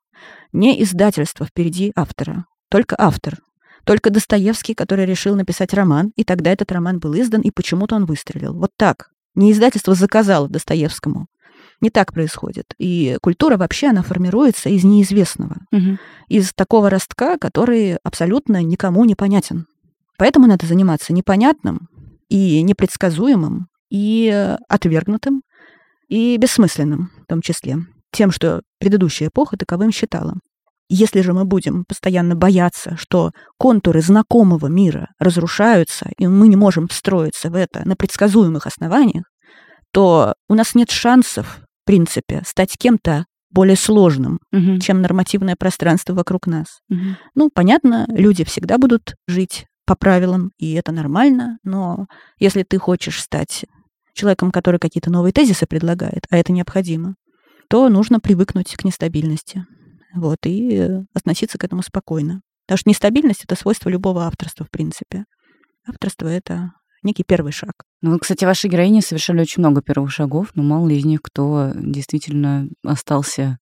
[0.52, 3.38] Не издательство впереди автора, только автор.
[3.85, 8.05] Только Достоевский, который решил написать роман, и тогда этот роман был издан, и почему-то он
[8.05, 8.55] выстрелил.
[8.55, 9.11] Вот так.
[9.35, 11.27] Не издательство заказало Достоевскому.
[11.81, 12.75] Не так происходит.
[12.79, 15.99] И культура вообще, она формируется из неизвестного Мгм.
[16.29, 19.66] из такого ростка, который абсолютно никому не понятен.
[20.19, 21.88] Поэтому надо заниматься непонятным
[22.29, 25.43] и непредсказуемым, и отвергнутым,
[26.09, 27.79] и бессмысленным в том числе.
[28.12, 30.35] Тем, что предыдущая эпоха таковым считала.
[30.92, 36.88] Если же мы будем постоянно бояться, что контуры знакомого мира разрушаются, и мы не можем
[36.88, 39.22] встроиться в это на предсказуемых основаниях,
[39.92, 44.81] то у нас нет шансов, в принципе, стать кем-то более сложным, Мгм.
[44.81, 46.81] чем нормативное пространство вокруг нас.
[46.88, 47.16] Мгм.
[47.37, 52.07] Ну, понятно, люди всегда будут жить по правилам, и это нормально, но
[52.40, 53.64] если ты хочешь стать
[54.12, 57.14] человеком, который какие-то новые тезисы предлагает, а это необходимо,
[57.68, 59.64] то нужно привыкнуть к нестабильности.
[60.14, 62.42] Вот, и относиться к этому спокойно.
[62.66, 65.25] Потому что нестабильность— это свойство любого авторства, в принципе.
[65.87, 67.73] Авторство— это некий первый шаг.
[68.03, 71.73] Ну, кстати, ваши героини совершали очень много первых шагов, но мало ли из них кто
[71.75, 73.59] действительно остался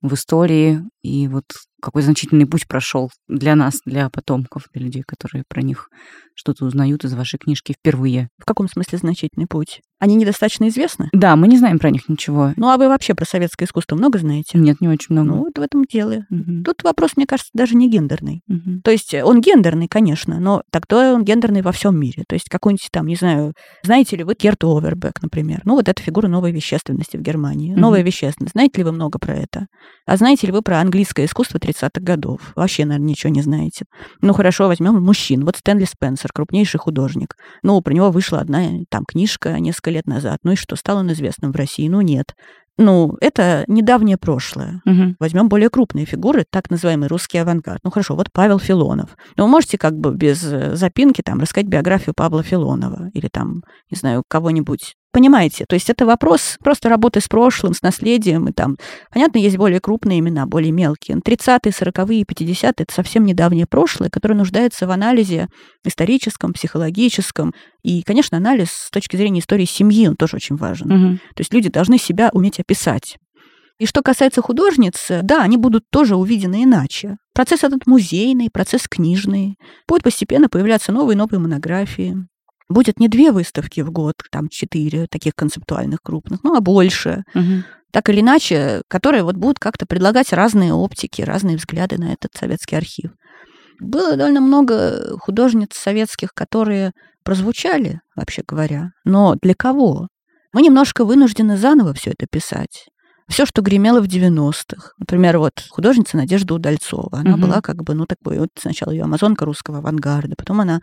[0.00, 1.44] в истории и вот
[1.80, 5.88] какой значительный путь прошел для нас, для потомков, для людей, которые про них
[6.34, 8.28] что-то узнают из вашей книжки впервые.
[8.38, 9.80] В каком смысле значительный путь?
[10.00, 11.08] Они недостаточно известны?
[11.12, 12.52] Да, мы не знаем про них ничего.
[12.56, 14.56] Ну, а вы вообще про советское искусство много знаете?
[14.56, 15.28] Нет, не очень много.
[15.28, 16.24] Ну, вот в этом дело.
[16.30, 16.62] Мгм.
[16.62, 18.42] Тут вопрос, мне кажется, даже не гендерный.
[18.46, 18.82] Мгм.
[18.82, 22.22] То есть он гендерный, конечно, но тогда он гендерный во всем мире.
[22.28, 25.62] То есть какой-нибудь там, не знаю, знаете ли вы Керт Овербек, например?
[25.64, 27.72] Ну, вот это фигура новой вещественности в Германии.
[27.72, 27.80] Мгм.
[27.80, 28.52] Новая вещественность.
[28.52, 29.66] Знаете ли вы много про это?
[30.06, 32.52] А знаете ли вы про английское искусство 30-х годов?
[32.54, 33.84] Вообще, наверное, ничего не знаете.
[34.20, 35.44] Ну, хорошо, возьмем мужчин.
[35.44, 37.34] Вот Стэнли Спенсер, крупнейший художник.
[37.64, 40.38] Ну, про него вышла одна там книжка несколько лет назад.
[40.42, 41.88] Ну и что, стал он известным в России?
[41.88, 42.34] Ну, нет.
[42.78, 44.80] Ну, это недавнее прошлое.
[44.84, 45.16] Мгм.
[45.18, 47.80] Возьмем более крупные фигуры, так называемый русский авангард.
[47.82, 49.16] Ну хорошо, вот Павел Филонов.
[49.36, 53.62] Но вы можете как бы без э, запинки там рассказать биографию Павла Филонова или там,
[53.90, 54.94] не знаю, кого-нибудь.
[55.12, 55.64] Понимаете?
[55.66, 58.48] То есть это вопрос просто работы с прошлым, с наследием.
[58.48, 58.76] И там,
[59.10, 61.16] понятно, есть более крупные имена, более мелкие.
[61.16, 65.48] Но 30-е, 40-е, 50-е— это совсем недавнее прошлое, которое нуждается в анализе
[65.84, 67.54] историческом, психологическом.
[67.82, 70.88] И, конечно, анализ с точки зрения истории семьи, он тоже очень важен.
[70.88, 71.16] Мгм.
[71.34, 73.16] То есть люди должны себя уметь описать.
[73.78, 77.16] И что касается художниц, да, они будут тоже увидены иначе.
[77.32, 79.56] Процесс этот музейный, процесс книжный.
[79.86, 82.16] Будут постепенно появляться новые и новые монографии.
[82.68, 87.24] Будет не две выставки в год, там четыре таких концептуальных крупных, ну, а больше.
[87.34, 87.64] Мгм.
[87.92, 92.76] Так или иначе, которые вот будут как-то предлагать разные оптики, разные взгляды на этот советский
[92.76, 93.12] архив.
[93.80, 96.92] Было довольно много художниц советских, которые
[97.24, 98.90] прозвучали, вообще говоря.
[99.04, 100.08] Но для кого?
[100.52, 102.88] Мы немножко вынуждены заново все это писать.
[103.28, 104.92] Все, что гремело в 90-х.
[104.98, 107.18] Например, вот художница Надежда Удальцова.
[107.18, 107.40] Она Мгм.
[107.42, 110.80] была как бы, ну, такой, вот сначала ее амазонка русского авангарда, потом она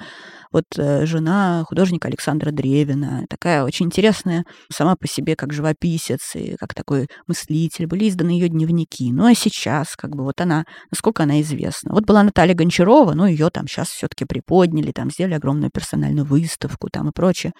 [0.52, 3.26] вот э, жена художника Александра Древина.
[3.30, 7.88] Такая очень интересная сама по себе как живописец и как такой мыслитель.
[7.88, 9.12] Были изданы ее дневники.
[9.12, 11.94] Ну, а сейчас как бы вот она, насколько она известна.
[11.94, 16.90] Вот была Наталья Гончарова, ну, ее там сейчас все-таки приподняли, там сделали огромную персональную выставку
[16.92, 17.54] там и прочее.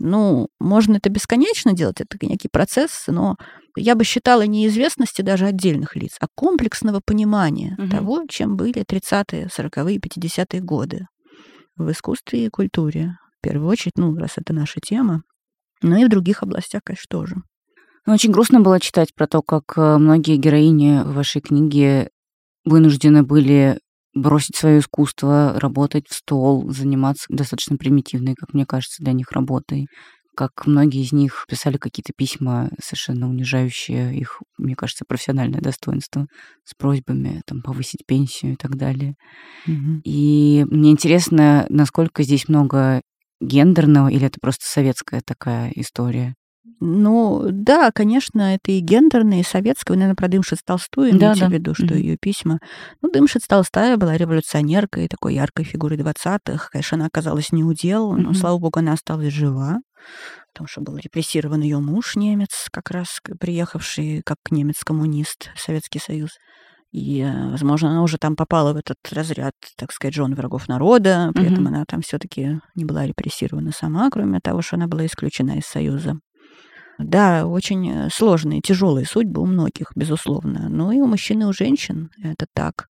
[0.00, 3.36] Ну, можно это бесконечно делать, это некий процесс, но
[3.76, 7.90] я бы считала неизвестности даже отдельных лиц, а комплексного понимания Мгм.
[7.90, 11.06] того, чем были 30-е, 40-е, 50-е годы
[11.76, 13.16] в искусстве и культуре.
[13.38, 15.22] В первую очередь, ну, раз это наша тема,
[15.82, 17.36] но и в других областях, конечно, тоже.
[18.06, 22.08] Ну, Очень грустно было читать про то, как э, многие героини вашей книге
[22.64, 23.78] вынуждены были
[24.14, 29.86] бросить свое искусство, работать в стол, заниматься достаточно примитивной, как мне кажется, для них работой.
[30.36, 36.26] Как многие из них писали какие-то письма, совершенно унижающие их, мне кажется, профессиональное достоинство,
[36.64, 39.14] с просьбами там, повысить пенсию и так далее.
[40.04, 43.02] И мне интересно, насколько здесь много
[43.40, 46.34] гендерного, или это просто советская такая история?
[46.80, 49.92] Ну, да, конечно, это и гендерное, и советское.
[49.94, 51.48] Вы, наверное, про Дымшиц Толстую Да, имеете да.
[51.48, 51.94] в виду, что Мгм.
[51.96, 52.58] ее письма.
[53.02, 56.68] Ну, Дымшиц Толстая была революционеркой, такой яркой фигурой 20-х.
[56.70, 58.34] Конечно, она оказалась не удел, но, Мгм.
[58.34, 59.78] слава богу, она осталась жива,
[60.52, 66.30] потому что был репрессирован ее муж немец, как раз приехавший как немец-коммунист в Советский Союз.
[66.92, 71.30] И, э, возможно, она уже там попала в этот разряд, так сказать, жен врагов народа,
[71.34, 71.74] при этом Мгм.
[71.74, 76.18] она там все-таки не была репрессирована сама, кроме того, что она была исключена из Союза.
[77.04, 80.68] Да, очень э, сложные, тяжелые судьбы у многих, безусловно.
[80.68, 82.86] Но и у мужчин, и у женщин это так.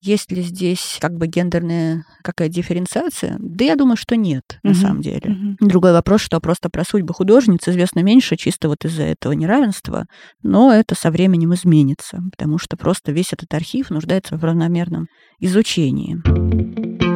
[0.00, 3.36] Есть ли здесь как бы гендерная какая дифференциация?
[3.40, 4.80] Да я думаю, что нет, на Мгм.
[4.80, 5.30] самом деле.
[5.30, 5.56] Мгм.
[5.60, 10.06] Другой вопрос, что просто про судьбы художниц известно меньше чисто вот из-за этого неравенства,
[10.42, 15.08] но это со временем изменится, потому что просто весь этот архив нуждается в равномерном
[15.40, 17.07] изучении.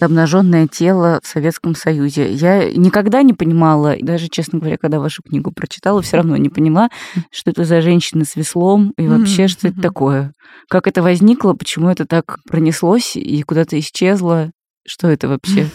[0.00, 2.32] Обнаженное тело в Советском Союзе.
[2.32, 6.88] Я никогда не понимала, даже, честно говоря, когда вашу книгу прочитала, все равно не поняла,
[7.30, 10.32] что это за женщина с веслом и вообще, что это такое.
[10.68, 14.50] Как это возникло, почему это так пронеслось и куда-то исчезло.
[14.86, 15.68] Что это вообще?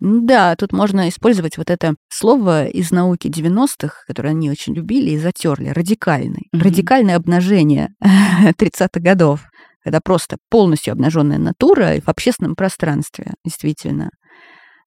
[0.00, 5.18] Да, тут можно использовать вот это слово из науки 90-х, которое они очень любили и
[5.18, 6.48] затерли, радикальный.
[6.52, 6.62] Мгм.
[6.62, 9.40] Радикальное обнажение 30-х годов,
[9.88, 14.10] когда просто полностью обнаженная натура в общественном пространстве, действительно.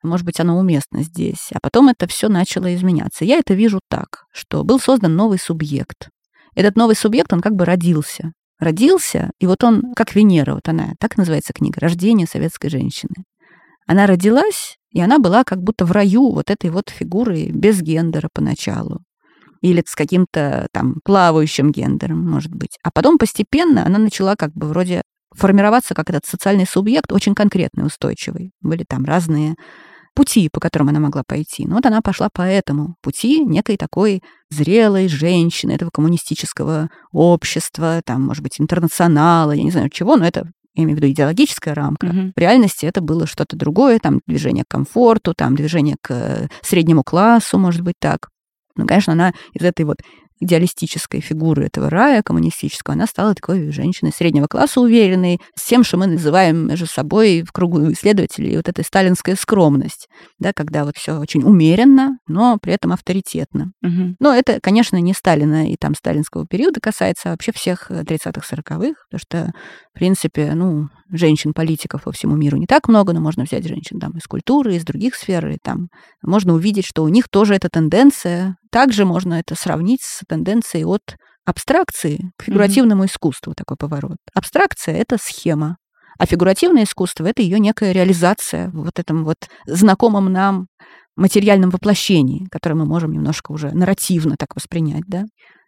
[0.03, 1.49] Может быть, оно уместно здесь.
[1.53, 3.25] А потом это все начало изменяться.
[3.25, 6.09] Я это вижу так, что был создан новый субъект.
[6.53, 8.33] Этот новый субъект, он как бы родился.
[8.59, 13.23] Родился, и вот он, как Венера, вот она, так называется книга «Рождение советской женщины».
[13.87, 18.29] Она родилась, и она была как будто в раю вот этой вот фигуры без гендера
[18.31, 18.99] поначалу.
[19.61, 22.77] Или с каким-то там плавающим гендером, может быть.
[22.83, 27.85] А потом постепенно она начала как бы вроде формироваться как этот социальный субъект, очень конкретный,
[27.85, 28.51] устойчивый.
[28.61, 29.55] Были там разные
[30.13, 31.65] пути, по которым она могла пойти.
[31.65, 38.23] Но вот она пошла по этому пути некой такой зрелой женщины, этого коммунистического общества, там,
[38.23, 42.07] может быть, интернационала, я не знаю чего, но это я имею в виду идеологическая рамка.
[42.07, 42.33] Мгм.
[42.35, 47.03] В реальности это было что-то другое, там движение к комфорту, там движение к э, среднему
[47.03, 48.29] классу, может быть так.
[48.75, 49.97] Ну, конечно, она из этой вот
[50.41, 55.97] идеалистической фигуры этого рая коммунистического, она стала такой женщиной среднего класса, уверенной, с тем, что
[55.97, 61.19] мы называем между собой в кругу исследователей вот этой сталинская скромность, да, когда вот все
[61.19, 63.71] очень умеренно, но при этом авторитетно.
[63.81, 64.15] Мгм.
[64.19, 68.55] Но это, конечно, не Сталина и там сталинского периода касается, а вообще всех э, 30-х,
[68.55, 69.51] 40-х, потому что,
[69.91, 74.11] в принципе, ну, женщин-политиков по всему миру не так много, но можно взять женщин там
[74.17, 75.89] из культуры, из других сфер, и там
[76.23, 78.55] можно увидеть, что у них тоже эта тенденция.
[78.71, 81.01] Также можно это сравнить с тенденцией от
[81.45, 84.17] абстракции к фигуративному искусству, такой поворот.
[84.33, 85.77] Абстракция— это схема,
[86.17, 90.67] а фигуративное искусство— это ее некая реализация в вот этом вот знакомом нам
[91.15, 95.23] материальном воплощении, которое мы можем немножко уже нарративно так воспринять, да.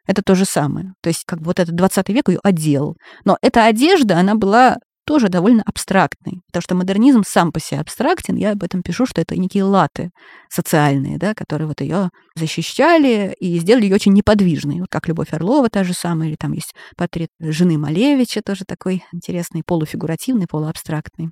[0.05, 0.93] Это то же самое.
[1.01, 2.95] То есть как бы вот этот 20 век ее одел.
[3.23, 8.35] Но эта одежда, она была тоже довольно абстрактной, потому что модернизм сам по себе абстрактен.
[8.35, 10.11] Я об этом пишу, что это некие латы
[10.49, 14.79] социальные, да, которые вот ее защищали и сделали ее очень неподвижной.
[14.79, 19.03] Вот как Любовь Орлова та же самая, или там есть портрет жены Малевича, тоже такой
[19.13, 21.29] интересный, полуфигуративный, полуабстрактный.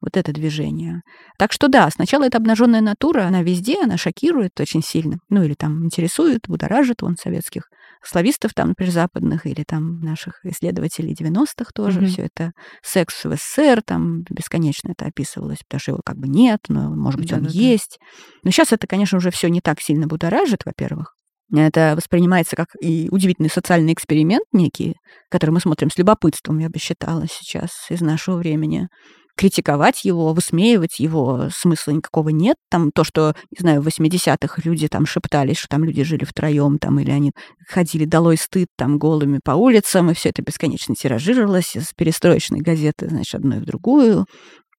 [0.00, 1.02] Вот это движение.
[1.38, 5.18] Так что да, сначала эта обнаженная натура, она везде, она шокирует очень сильно.
[5.28, 7.68] Ну или там интересует, будоражит вон советских
[8.04, 12.00] славистов там, например, западных, или там наших исследователей 90-х тоже.
[12.00, 12.08] Мгм.
[12.08, 16.60] Все это секс в СССР, там бесконечно это описывалось, потому что его как бы нет,
[16.68, 17.58] но, может быть, он Да-да-да.
[17.58, 17.98] есть.
[18.44, 21.14] Но сейчас это, конечно, уже все не так сильно будоражит, во-первых.
[21.54, 24.94] Это воспринимается как и удивительный социальный эксперимент некий,
[25.30, 28.88] который мы смотрим с любопытством, я бы считала сейчас, из нашего времени
[29.36, 32.56] критиковать его, высмеивать его, смысла никакого нет.
[32.70, 36.78] Там то, что, не знаю, в 80-х люди там шептались, что там люди жили втроем,
[36.78, 37.32] там, или они
[37.68, 43.08] ходили долой стыд там голыми по улицам, и все это бесконечно тиражировалось из перестроечной газеты,
[43.08, 44.26] значит, одной в другую.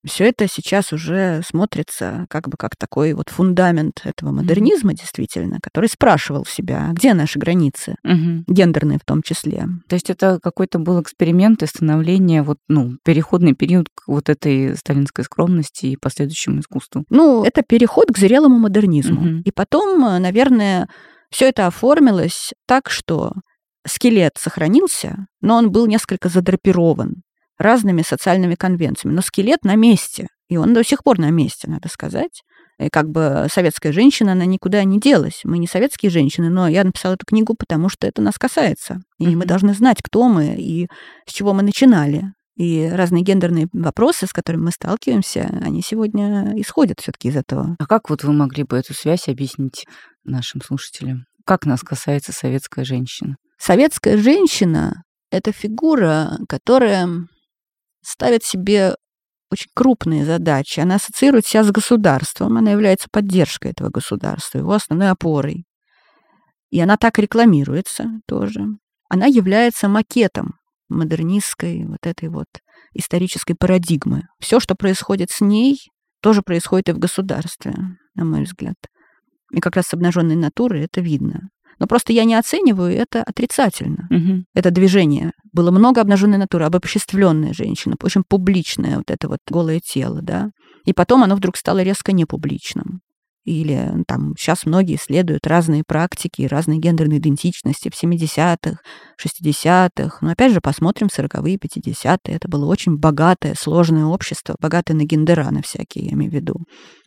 [0.05, 5.89] Все это сейчас уже смотрится как бы как такой вот фундамент этого модернизма, действительно, который
[5.89, 8.43] спрашивал себя, где наши границы, Мгм.
[8.47, 9.65] гендерные в том числе.
[9.87, 14.75] То есть это какой-то был эксперимент и становление, вот, ну, переходный период к вот этой
[14.75, 17.05] сталинской скромности и последующему искусству.
[17.09, 19.21] Ну, это переход к зрелому модернизму.
[19.21, 19.41] Мгм.
[19.41, 20.89] И потом, э, наверное,
[21.29, 23.31] все это оформилось так, что
[23.87, 27.23] скелет сохранился, но он был несколько задрапирован
[27.57, 29.15] разными социальными конвенциями.
[29.15, 32.41] Но скелет на месте, и он до сих пор на месте, надо сказать.
[32.80, 35.41] И как бы советская женщина, она никуда не делась.
[35.43, 38.99] Мы не советские женщины, но я написала эту книгу, потому что это нас касается.
[39.19, 39.47] И мы Мгм.
[39.47, 40.88] должны знать, кто мы и
[41.28, 42.23] с чего мы начинали.
[42.55, 47.75] И разные гендерные вопросы, с которыми мы сталкиваемся, они сегодня исходят все таки из этого.
[47.80, 49.86] А как вот вы могли бы эту связь объяснить
[50.23, 51.25] нашим слушателям?
[51.45, 53.38] Как нас касается советская женщина?
[53.57, 57.07] Советская женщина— это фигура, которая
[58.04, 58.95] ставит себе
[59.51, 60.80] очень крупные задачи.
[60.80, 65.66] Она ассоциирует себя с государством, она является поддержкой этого государства, его основной опорой.
[66.70, 68.66] И она так рекламируется тоже.
[69.10, 70.56] Она является макетом
[70.89, 72.47] модернистской вот этой вот
[72.93, 74.24] исторической парадигмы.
[74.39, 75.80] Все, что происходит с ней,
[76.22, 77.74] тоже происходит и в государстве,
[78.16, 78.76] на мой взгляд.
[79.51, 81.49] И как раз с обнаженной натуры это видно.
[81.84, 84.07] Но просто я не оцениваю это отрицательно.
[84.09, 84.45] Угу.
[84.55, 85.34] Это движение.
[85.51, 90.51] Было много обнаженной натуры, обобществленная женщина, очень публичное вот это вот голое тело, да.
[90.86, 93.01] И потом оно вдруг стало резко непубличным
[93.45, 98.77] или там сейчас многие исследуют разные практики, разные гендерные идентичности в 70-х,
[99.21, 100.17] 60-х.
[100.21, 102.35] Но опять же, посмотрим 40-е, 50-е.
[102.35, 106.55] Это было очень богатое, сложное общество, богатое на гендера, на всякие, я имею в виду.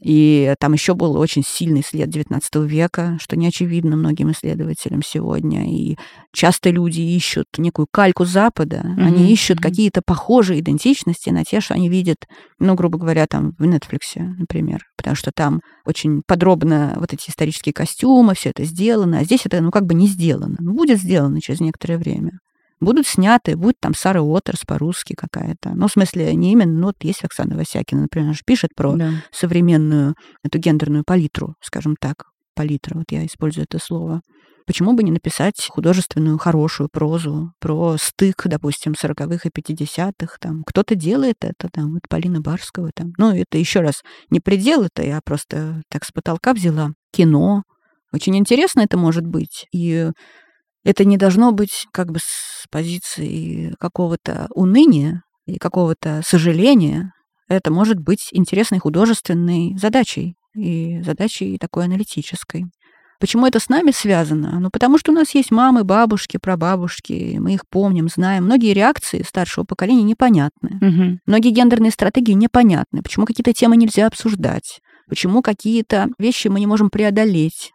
[0.02, 5.70] И там еще был очень сильный след 19 века, что не очевидно многим исследователям сегодня.
[5.70, 5.96] И
[6.32, 9.02] часто люди ищут некую кальку Запада, mm-hmm.
[9.02, 9.62] они ищут mm-hmm.
[9.62, 12.18] какие-то похожие идентичности на те, что они видят,
[12.58, 17.72] ну, грубо говоря, там в Netflix, например, потому что там очень подробно вот эти исторические
[17.72, 20.56] костюмы, все это сделано, а здесь это, ну, как бы не сделано.
[20.58, 22.38] Ну, будет сделано через некоторое время.
[22.78, 25.70] Будут сняты, будет там Сара Уотерс по-русски какая-то.
[25.74, 28.94] Ну, в смысле, не именно, ну, вот есть Оксана Васякина, например, она же пишет про
[28.94, 29.12] да.
[29.32, 30.14] современную
[30.44, 32.24] эту гендерную палитру, скажем так,
[32.54, 34.20] палитра, вот я использую это слово.
[34.66, 40.38] Почему бы не написать художественную хорошую прозу про стык, допустим, 40-х и 50-х?
[40.40, 42.90] Там кто-то делает это, там, вот Полина Барского.
[42.92, 43.12] Там.
[43.16, 46.90] Ну, это еще раз не предел, это я просто так с потолка взяла.
[47.12, 47.62] Кино.
[48.12, 49.66] Очень интересно это может быть.
[49.72, 50.10] И
[50.82, 57.12] это не должно быть как бы с позиции какого-то уныния и какого-то сожаления.
[57.48, 62.64] Это может быть интересной художественной задачей и задачей такой аналитической.
[63.18, 64.60] Почему это с нами связано?
[64.60, 68.44] Ну, потому что у нас есть мамы, бабушки, прабабушки, мы их помним, знаем.
[68.44, 70.78] Многие реакции старшего поколения непонятны.
[70.80, 71.18] Угу.
[71.26, 73.02] Многие гендерные стратегии непонятны.
[73.02, 74.80] Почему какие-то темы нельзя обсуждать?
[75.08, 77.72] Почему какие-то вещи мы не можем преодолеть?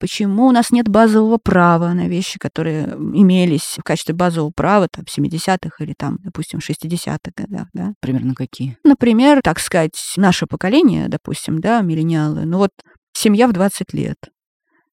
[0.00, 5.04] Почему у нас нет базового права на вещи, которые имелись в качестве базового права там,
[5.04, 7.92] в 70-х или там, допустим, 60-х годах, да?
[8.00, 8.78] Примерно какие?
[8.82, 12.70] Например, так сказать, наше поколение, допустим, да, миллениалы, ну вот
[13.12, 14.16] семья в 20 лет.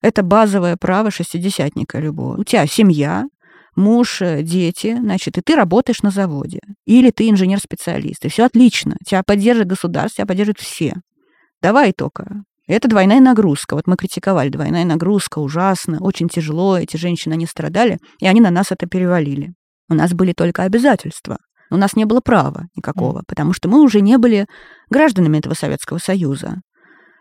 [0.01, 2.39] Это базовое право шестидесятника любого.
[2.39, 3.25] У тебя семья,
[3.75, 6.59] муж, э, дети, значит, и ты работаешь на заводе.
[6.85, 8.23] Или ты инженер-специалист.
[8.25, 8.97] И все отлично.
[9.05, 10.93] Тебя поддержит государство, тебя поддержат все.
[11.61, 12.43] Давай только.
[12.67, 13.75] Это двойная нагрузка.
[13.75, 18.51] Вот мы критиковали, двойная нагрузка ужасно, очень тяжело, эти женщины, они страдали, и они на
[18.51, 19.53] нас это перевалили.
[19.89, 21.37] У нас были только обязательства.
[21.69, 24.47] У нас не было права никакого, потому что мы уже не были
[24.89, 26.61] гражданами этого Советского Союза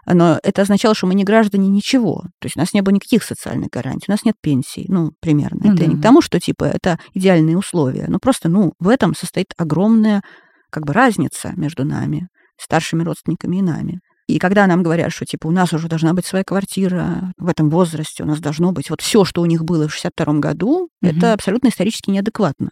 [0.07, 2.22] но это означало, что мы не граждане ничего.
[2.40, 5.61] То есть у нас не было никаких социальных гарантий, у нас нет пенсий, ну, примерно.
[5.64, 5.86] Ну, это да.
[5.86, 10.22] не к тому, что, типа, это идеальные условия, но просто, ну, в этом состоит огромная,
[10.70, 14.00] как бы, разница между нами, старшими родственниками и нами.
[14.26, 17.70] И когда нам говорят, что типа у нас уже должна быть своя квартира в этом
[17.70, 20.88] возрасте, у нас должно быть вот все, что у них было в 62 году, угу.
[21.00, 22.70] это абсолютно исторически неадекватно.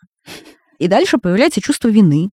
[0.81, 2.31] И дальше появляется чувство вины,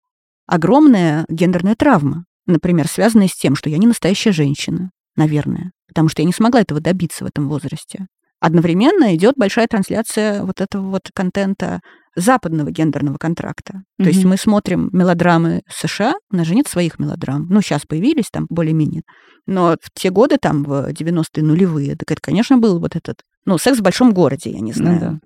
[0.46, 6.22] огромная гендерная травма например, связанные с тем, что я не настоящая женщина, наверное, потому что
[6.22, 8.06] я не смогла этого добиться в этом возрасте.
[8.38, 11.80] Одновременно идет большая трансляция вот этого вот контента
[12.14, 13.74] западного гендерного контракта.
[13.74, 14.04] Mm-hmm.
[14.04, 17.46] То есть мы смотрим мелодрамы США, у нас же нет своих мелодрам.
[17.48, 19.02] Ну, сейчас появились там более-менее.
[19.46, 23.58] Но в те годы, там, в 90-е нулевые, так это, конечно, был вот этот, ну,
[23.58, 25.00] секс в большом городе, я не ну знаю.
[25.00, 25.18] Mm-hmm.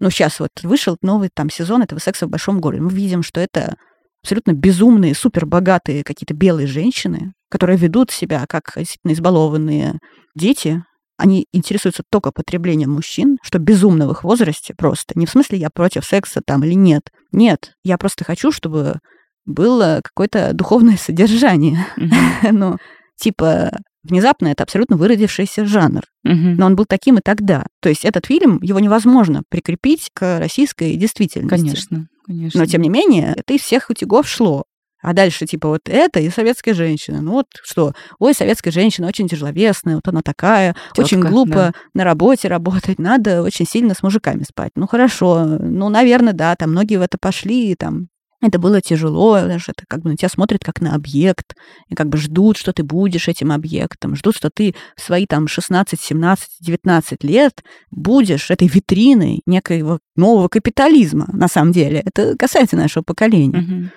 [0.00, 2.82] Ну, сейчас вот вышел новый там сезон этого секса в большом городе.
[2.82, 3.76] Мы видим, что это
[4.22, 9.98] абсолютно безумные, супербогатые какие-то белые женщины, которые ведут себя как действительно избалованные
[10.34, 10.84] дети,
[11.20, 15.18] они интересуются только потреблением мужчин, что безумно в их возрасте просто.
[15.18, 17.10] Не в смысле я против секса там или нет.
[17.30, 19.00] Нет, я просто хочу, чтобы
[19.44, 21.86] было какое-то духовное содержание.
[22.50, 22.78] Ну,
[23.16, 23.70] типа,
[24.02, 26.02] внезапно это абсолютно выродившийся жанр.
[26.22, 27.64] Но он был таким и тогда.
[27.80, 31.56] То есть этот фильм, его невозможно прикрепить к российской действительности.
[31.56, 32.08] Конечно.
[32.26, 32.60] Конечно.
[32.60, 34.64] Но, тем не менее, это из всех утюгов шло.
[35.02, 37.22] А дальше, типа, вот это и советская женщина.
[37.22, 41.72] Ну вот что, ой, советская женщина очень тяжеловесная, вот она такая, Тётка, очень глупо да.
[41.94, 44.72] на работе работать, надо очень сильно с мужиками спать.
[44.74, 48.08] Ну хорошо, ну, наверное, да, там многие в это пошли, там
[48.42, 51.54] Это было тяжело, даже это как бы на тебя смотрят как на объект,
[51.88, 55.46] и как бы ждут, что ты будешь этим объектом, ждут, что ты в свои там
[55.46, 62.02] 16, 17, 19 лет будешь этой витриной некоего нового капитализма, на самом деле.
[62.04, 63.58] Это касается нашего поколения.
[63.60, 63.90] Мгм.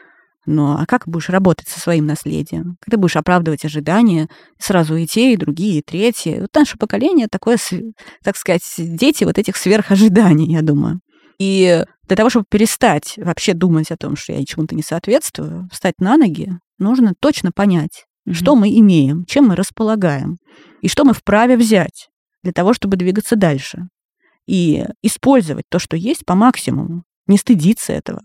[0.46, 2.78] Но а как будешь работать со своим наследием?
[2.90, 4.28] Ты будешь оправдывать ожидания
[4.60, 6.40] сразу и те, и другие, и третьи?
[6.42, 7.58] Вот наше поколение такое,
[8.24, 11.00] так сказать, дети вот этих сверхожиданий, я думаю.
[11.40, 15.96] И для того, чтобы перестать вообще думать о том, что я чему-то не соответствую, встать
[16.00, 18.36] на ноги, нужно точно понять, Мгм.
[18.36, 20.38] что мы имеем, чем мы располагаем,
[20.82, 22.10] и что мы вправе взять
[22.44, 23.88] для того, чтобы двигаться дальше.
[24.48, 27.04] И использовать то, что есть, по максимуму.
[27.28, 28.22] Не стыдиться этого,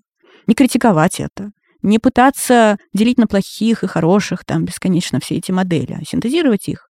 [0.48, 1.50] не критиковать это,
[1.82, 6.87] не пытаться делить на плохих и хороших, там, бесконечно все эти модели, а синтезировать их.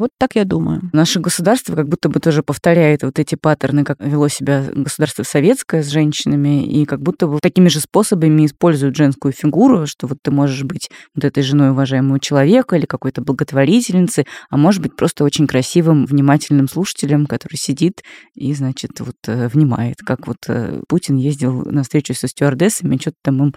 [0.00, 0.80] Вот так я думаю.
[0.94, 5.82] Наше государство как будто бы тоже повторяет вот эти паттерны, как вело себя государство советское
[5.82, 10.30] с женщинами, и как будто бы такими же способами используют женскую фигуру, что вот ты
[10.30, 15.46] можешь быть вот этой женой уважаемого человека или какой-то благотворительницы, а может быть просто очень
[15.46, 18.00] красивым, внимательным слушателем, который сидит
[18.34, 23.18] и, значит, вот э, внимает, как вот э, Путин ездил на встречу со стюардессами, что-то
[23.22, 23.54] там им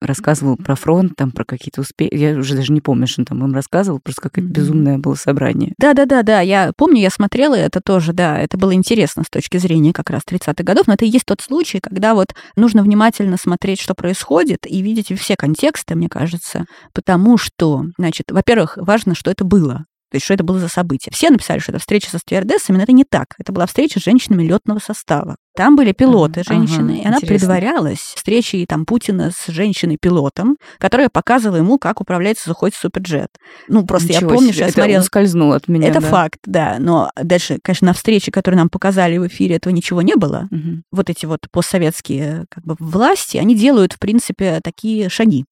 [0.00, 2.14] рассказывал про фронт, там про какие-то успехи.
[2.14, 5.72] Я уже даже не помню, что он там им рассказывал, просто какое-то безумное было собрание.
[5.78, 10.10] Да-да-да-да, я помню, я смотрела это тоже, да, это было интересно с точки зрения как
[10.10, 13.94] раз 30-х годов, но это и есть тот случай, когда вот нужно внимательно смотреть, что
[13.94, 19.84] происходит, и видеть все контексты, мне кажется, потому что, значит, во-первых, важно, что это было.
[20.10, 21.10] То есть, что это было за событие.
[21.12, 23.28] Все написали, что это встреча со стюардессами, но это не так.
[23.38, 25.36] Это была встреча с женщинами летного состава.
[25.56, 27.28] Там были пилоты, Ага, женщины, ага, и она интересно.
[27.28, 33.30] предварялась встречей там Путина с женщиной-пилотом, которая показывала ему, как управляется сухой суперджет.
[33.66, 35.00] Ну, просто Ничего я помню, себе, что я это смотрела...
[35.00, 35.88] ускользнуло от меня.
[35.88, 36.06] Это да.
[36.06, 36.76] факт, да.
[36.78, 40.46] Но дальше, конечно, на встрече, которую нам показали в эфире, этого ничего не было.
[40.50, 40.82] Мгм.
[40.92, 45.46] Вот эти вот постсоветские как бы, власти, они делают, в принципе, такие шаги.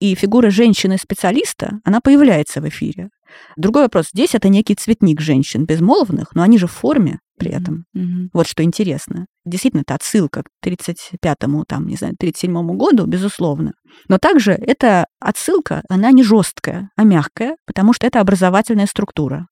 [0.00, 3.10] И фигура женщины-специалиста, она появляется в эфире.
[3.56, 4.08] Другой вопрос.
[4.12, 7.84] Здесь это некий цветник женщин безмолвных, но они же в форме при этом.
[7.94, 8.30] Мгм.
[8.32, 9.26] Вот что интересно.
[9.44, 13.72] Действительно, это отсылка к 35-му, там, не знаю, 37-му году, безусловно.
[14.08, 19.48] Но также эта отсылка, она не жесткая, а мягкая, потому что это образовательная структура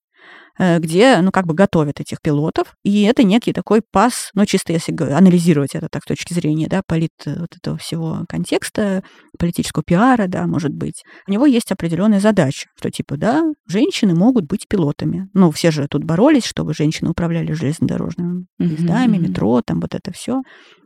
[0.59, 4.93] где, ну, как бы готовят этих пилотов, и это некий такой пас, ну, чисто если
[5.13, 9.03] анализировать это так с точки зрения, да, полит э, вот этого всего контекста,
[9.39, 14.47] политического пиара, да, может быть, у него есть определенная задача, что типа, да, женщины могут
[14.47, 15.29] быть пилотами.
[15.35, 19.29] Ну, все же тут боролись, чтобы женщины управляли железнодорожными поездами, мгм.
[19.29, 20.43] метро, там вот это все.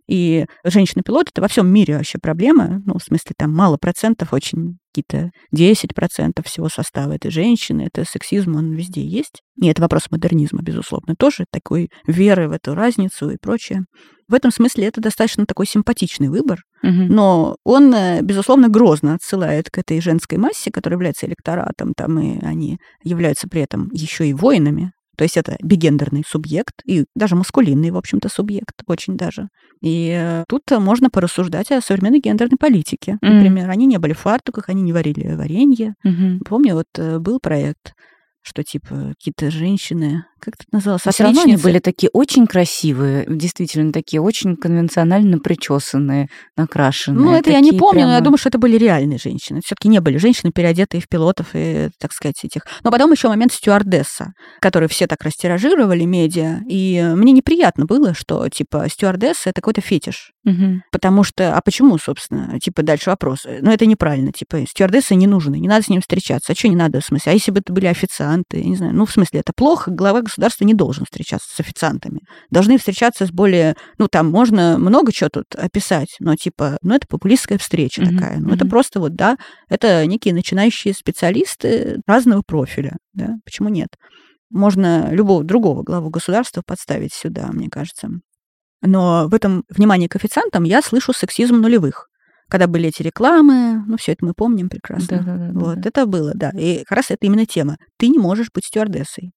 [0.08, 2.80] И женщины-пилоты это во всем мире вообще проблема.
[2.84, 7.88] Ну, в смысле, там мало процентов, очень какие-то 10% всего состава этой женщины.
[7.92, 9.42] Это сексизм, он везде есть.
[9.60, 13.82] И это вопрос модернизма, безусловно, тоже такой веры в эту разницу и прочее.
[14.28, 17.08] В этом смысле это достаточно такой симпатичный выбор, Мгм.
[17.08, 22.44] но он, э, безусловно, грозно отсылает к этой женской массе, которая является электоратом, там, и
[22.44, 24.92] они являются при этом еще и воинами.
[25.16, 29.48] То есть это бигендерный субъект и даже маскулинный, в общем-то, субъект, очень даже.
[29.82, 33.18] И э, тут э, можно порассуждать о современной гендерной политике.
[33.20, 35.94] Например, они не были в фартуках, они не варили варенье.
[36.04, 36.40] Мгм.
[36.46, 37.94] Помню, вот э, был проект,
[38.42, 43.24] что типа какие-то женщины, как это называлось, Но все равно они были такие очень красивые,
[43.28, 47.24] действительно такие очень конвенционально причесанные, накрашенные.
[47.24, 49.60] Ну, это я не помню, но я прямо- думаю, что это были реальные женщины.
[49.64, 52.62] Все-таки не были женщины, переодетые в пилотов и, так сказать, этих.
[52.84, 56.60] Но потом еще момент стюардесса, который все так растиражировали, медиа.
[56.68, 60.32] И мне неприятно было, что, типа, стюардесса— это какой-то фетиш.
[60.44, 60.82] Мгм.
[60.92, 63.46] Потому что, а почему, собственно, типа, дальше вопрос.
[63.60, 66.52] Ну, это неправильно, типа, стюардессы не нужны, не надо с ним встречаться.
[66.52, 67.32] А что не надо, в смысле?
[67.32, 70.22] А если бы это были официанты, я не знаю, ну, в смысле, это плохо, глава
[70.36, 72.20] государства не должен встречаться с официантами.
[72.50, 77.06] Должны встречаться с более, ну, там можно много чего тут описать, но, типа, ну, это
[77.08, 78.38] популистская встреча Мгм, такая.
[78.38, 78.70] Ну, это мгм.
[78.70, 79.36] просто вот, да,
[79.68, 83.88] это некие начинающие специалисты разного профиля, да, почему нет?
[84.50, 88.08] Можно любого другого главу государства подставить сюда, мне кажется.
[88.82, 92.08] Но в этом внимании к официантам я слышу сексизм нулевых.
[92.48, 95.18] Когда были эти рекламы, ну, все это мы помним прекрасно.
[95.18, 95.58] Да-да-да-да-да.
[95.58, 96.50] Вот, это было, да.
[96.50, 97.76] И как раз это именно тема.
[97.98, 99.32] Ты не можешь быть стюардессой.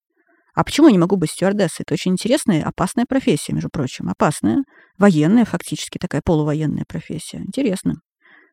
[0.59, 1.85] А почему я не могу быть стюардессой?
[1.85, 4.09] Это очень интересная, опасная профессия, между прочим.
[4.09, 4.65] Опасная,
[4.97, 7.37] военная фактически, такая полувоенная профессия.
[7.37, 7.93] Интересно.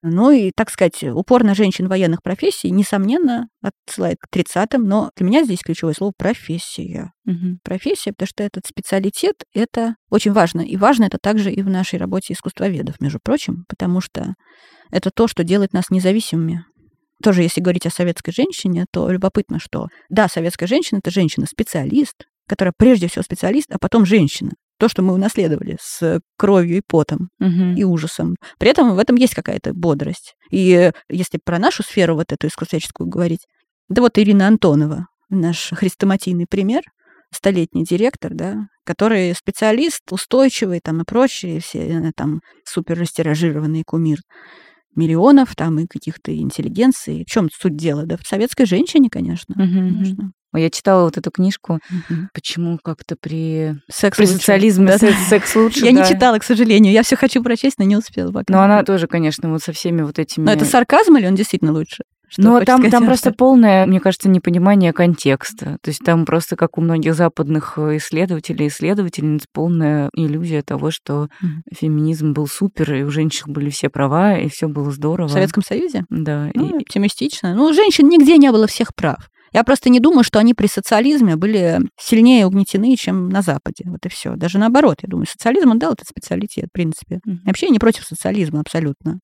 [0.02, 5.26] Ну и, так сказать, упор на женщин военных профессий, несомненно, отсылает к 30-м, но для
[5.26, 7.58] меня здесь ключевое слово «профессия» Мгм.
[7.64, 10.60] профессия, потому что этот специалитет— это очень важно.
[10.60, 14.34] И важно это также и в нашей работе искусствоведов, между прочим, потому что
[14.92, 16.64] это то, что делает нас независимыми.
[17.22, 22.14] Тоже, если говорить о советской женщине, то любопытно, что, да, советская женщина— это женщина-специалист,
[22.48, 24.52] которая прежде всего специалист, а потом женщина.
[24.78, 27.76] то, что мы унаследовали с кровью и потом Мгм.
[27.76, 28.34] и ужасом.
[28.58, 30.34] При этом в этом есть какая-то бодрость.
[30.50, 33.40] И если про нашу сферу вот эту искусствоведческую говорить,
[33.88, 36.82] да вот Ирина Антонова, наш хрестоматийный пример,
[37.32, 44.18] столетний директор, да, который специалист, устойчивый там и прочие, все э, там супер растиражированный кумир
[44.96, 47.24] миллионов там и каких-то интеллигенций.
[47.26, 48.04] В чем суть дела?
[48.04, 49.54] Да в советской женщине, конечно.
[49.54, 50.32] Конечно.
[50.54, 52.30] Я читала вот эту книжку, Мгм.
[52.32, 54.38] почему как-то при, Секс при лучше.
[54.38, 55.12] социализме Да-да.
[55.28, 55.84] секс, лучше.
[55.84, 56.06] Я не да.
[56.08, 56.92] читала, к сожалению.
[56.94, 58.54] Я все хочу прочесть, но не успела пока.
[58.54, 60.44] Но она тоже, конечно, вот со всеми вот этими...
[60.46, 62.04] Но это сарказм или он действительно лучше?
[62.28, 63.06] Что Но там, сказать там автор?
[63.08, 65.78] просто полное, мне кажется, непонимание контекста.
[65.80, 71.28] То есть там просто, как у многих западных э, исследователей, исследовательниц, полная иллюзия того, что
[71.40, 71.62] Мгм.
[71.72, 75.28] феминизм был супер, и у женщин были все права, и все было здорово.
[75.28, 76.04] В Советском Союзе?
[76.10, 76.50] Да.
[76.54, 77.54] Ну, и- оптимистично.
[77.54, 79.18] Ну, у женщин нигде не было всех прав.
[79.52, 83.84] Я просто не думаю, что они при социализме были сильнее угнетены, чем на Западе.
[83.86, 84.34] Вот и все.
[84.34, 87.20] Даже наоборот, я думаю, социализм он дал этот специалитет, в принципе.
[87.24, 87.40] Мгм.
[87.46, 89.20] Вообще я не против социализма абсолютно.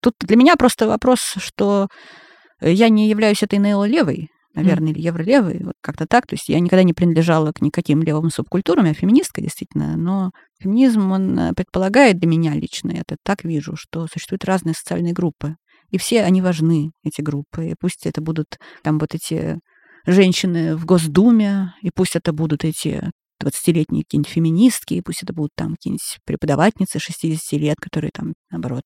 [0.00, 1.88] Тут для меня просто вопрос, что
[2.60, 6.26] я не являюсь этой неолевой, наверное, или евролевой, вот как-то так.
[6.26, 10.30] То есть я никогда не принадлежала к никаким левым субкультурам, я феминистка, действительно, но
[10.60, 15.12] феминизм, он э, предполагает для меня лично, я это так вижу, что существуют разные социальные
[15.12, 15.56] группы.
[15.90, 17.70] И все они важны, эти группы.
[17.70, 19.58] И пусть это будут там вот эти
[20.06, 23.10] женщины в Госдуме, и пусть это будут эти
[23.42, 28.84] 20-летние какие-нибудь феминистки, и пусть это будут там какие-нибудь преподавательницы 60 лет, которые там, наоборот,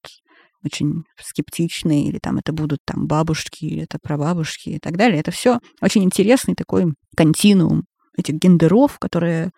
[0.65, 5.21] очень скептичные, или там это будут там бабушки, или это прабабушки и так далее.
[5.21, 7.85] Это все очень интересный такой континуум
[8.17, 9.51] этих гендеров, которые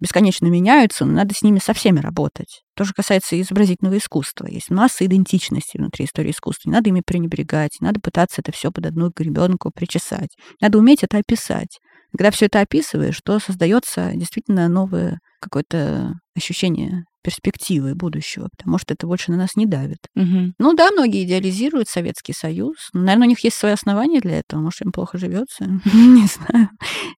[0.00, 2.62] бесконечно меняются, но надо с ними со всеми работать.
[2.74, 4.46] То же касается изобразительного искусства.
[4.46, 6.70] Есть масса идентичностей внутри истории искусства.
[6.70, 10.30] Не надо ими пренебрегать, не надо пытаться это все под одну гребенку причесать.
[10.60, 11.78] Надо уметь это описать.
[12.12, 19.06] Когда все это описываешь, то создается действительно новое какое-то ощущение перспективы будущего, потому что это
[19.06, 19.98] больше на нас не давит.
[20.14, 20.54] Мгм.
[20.58, 22.76] Ну да, многие идеализируют Советский Союз.
[22.92, 24.60] Наверное, у них есть свои основания для этого.
[24.60, 25.64] Может, им плохо живется.
[25.84, 26.70] Не знаю.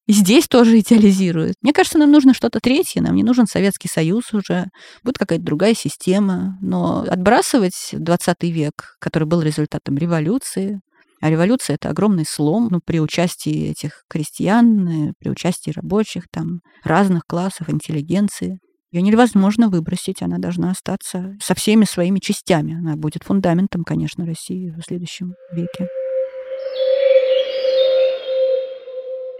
[0.06, 1.56] И здесь тоже идеализируют.
[1.62, 3.00] Мне кажется, нам нужно что-то третье.
[3.00, 4.66] Нам не нужен Советский Союз уже.
[5.04, 6.58] Будет какая-то другая система.
[6.60, 10.80] Но отбрасывать 20 век, который был результатом революции,
[11.22, 16.62] а революция— это огромный слом ну, при участии этих крестьян, э, при участии рабочих, там,
[16.82, 18.58] разных классов, интеллигенции.
[18.92, 22.74] Ее невозможно выбросить, она должна остаться со всеми своими частями.
[22.74, 25.88] Она будет фундаментом, конечно, России в следующем веке.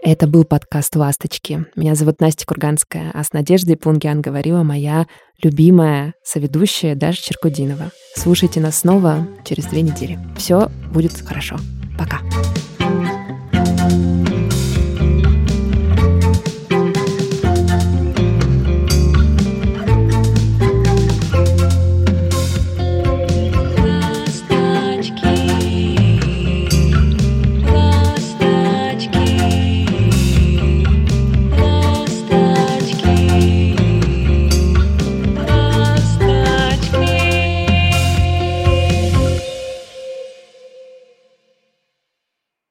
[0.01, 1.65] Это был подкаст «Ласточки».
[1.75, 5.05] Меня зовут Настя Курганская, а с Надеждой Пунгиан говорила моя
[5.41, 7.91] любимая соведущая Даша Черкудинова.
[8.15, 10.19] Слушайте нас снова через две недели.
[10.35, 11.57] Все будет хорошо.
[11.97, 12.19] Пока.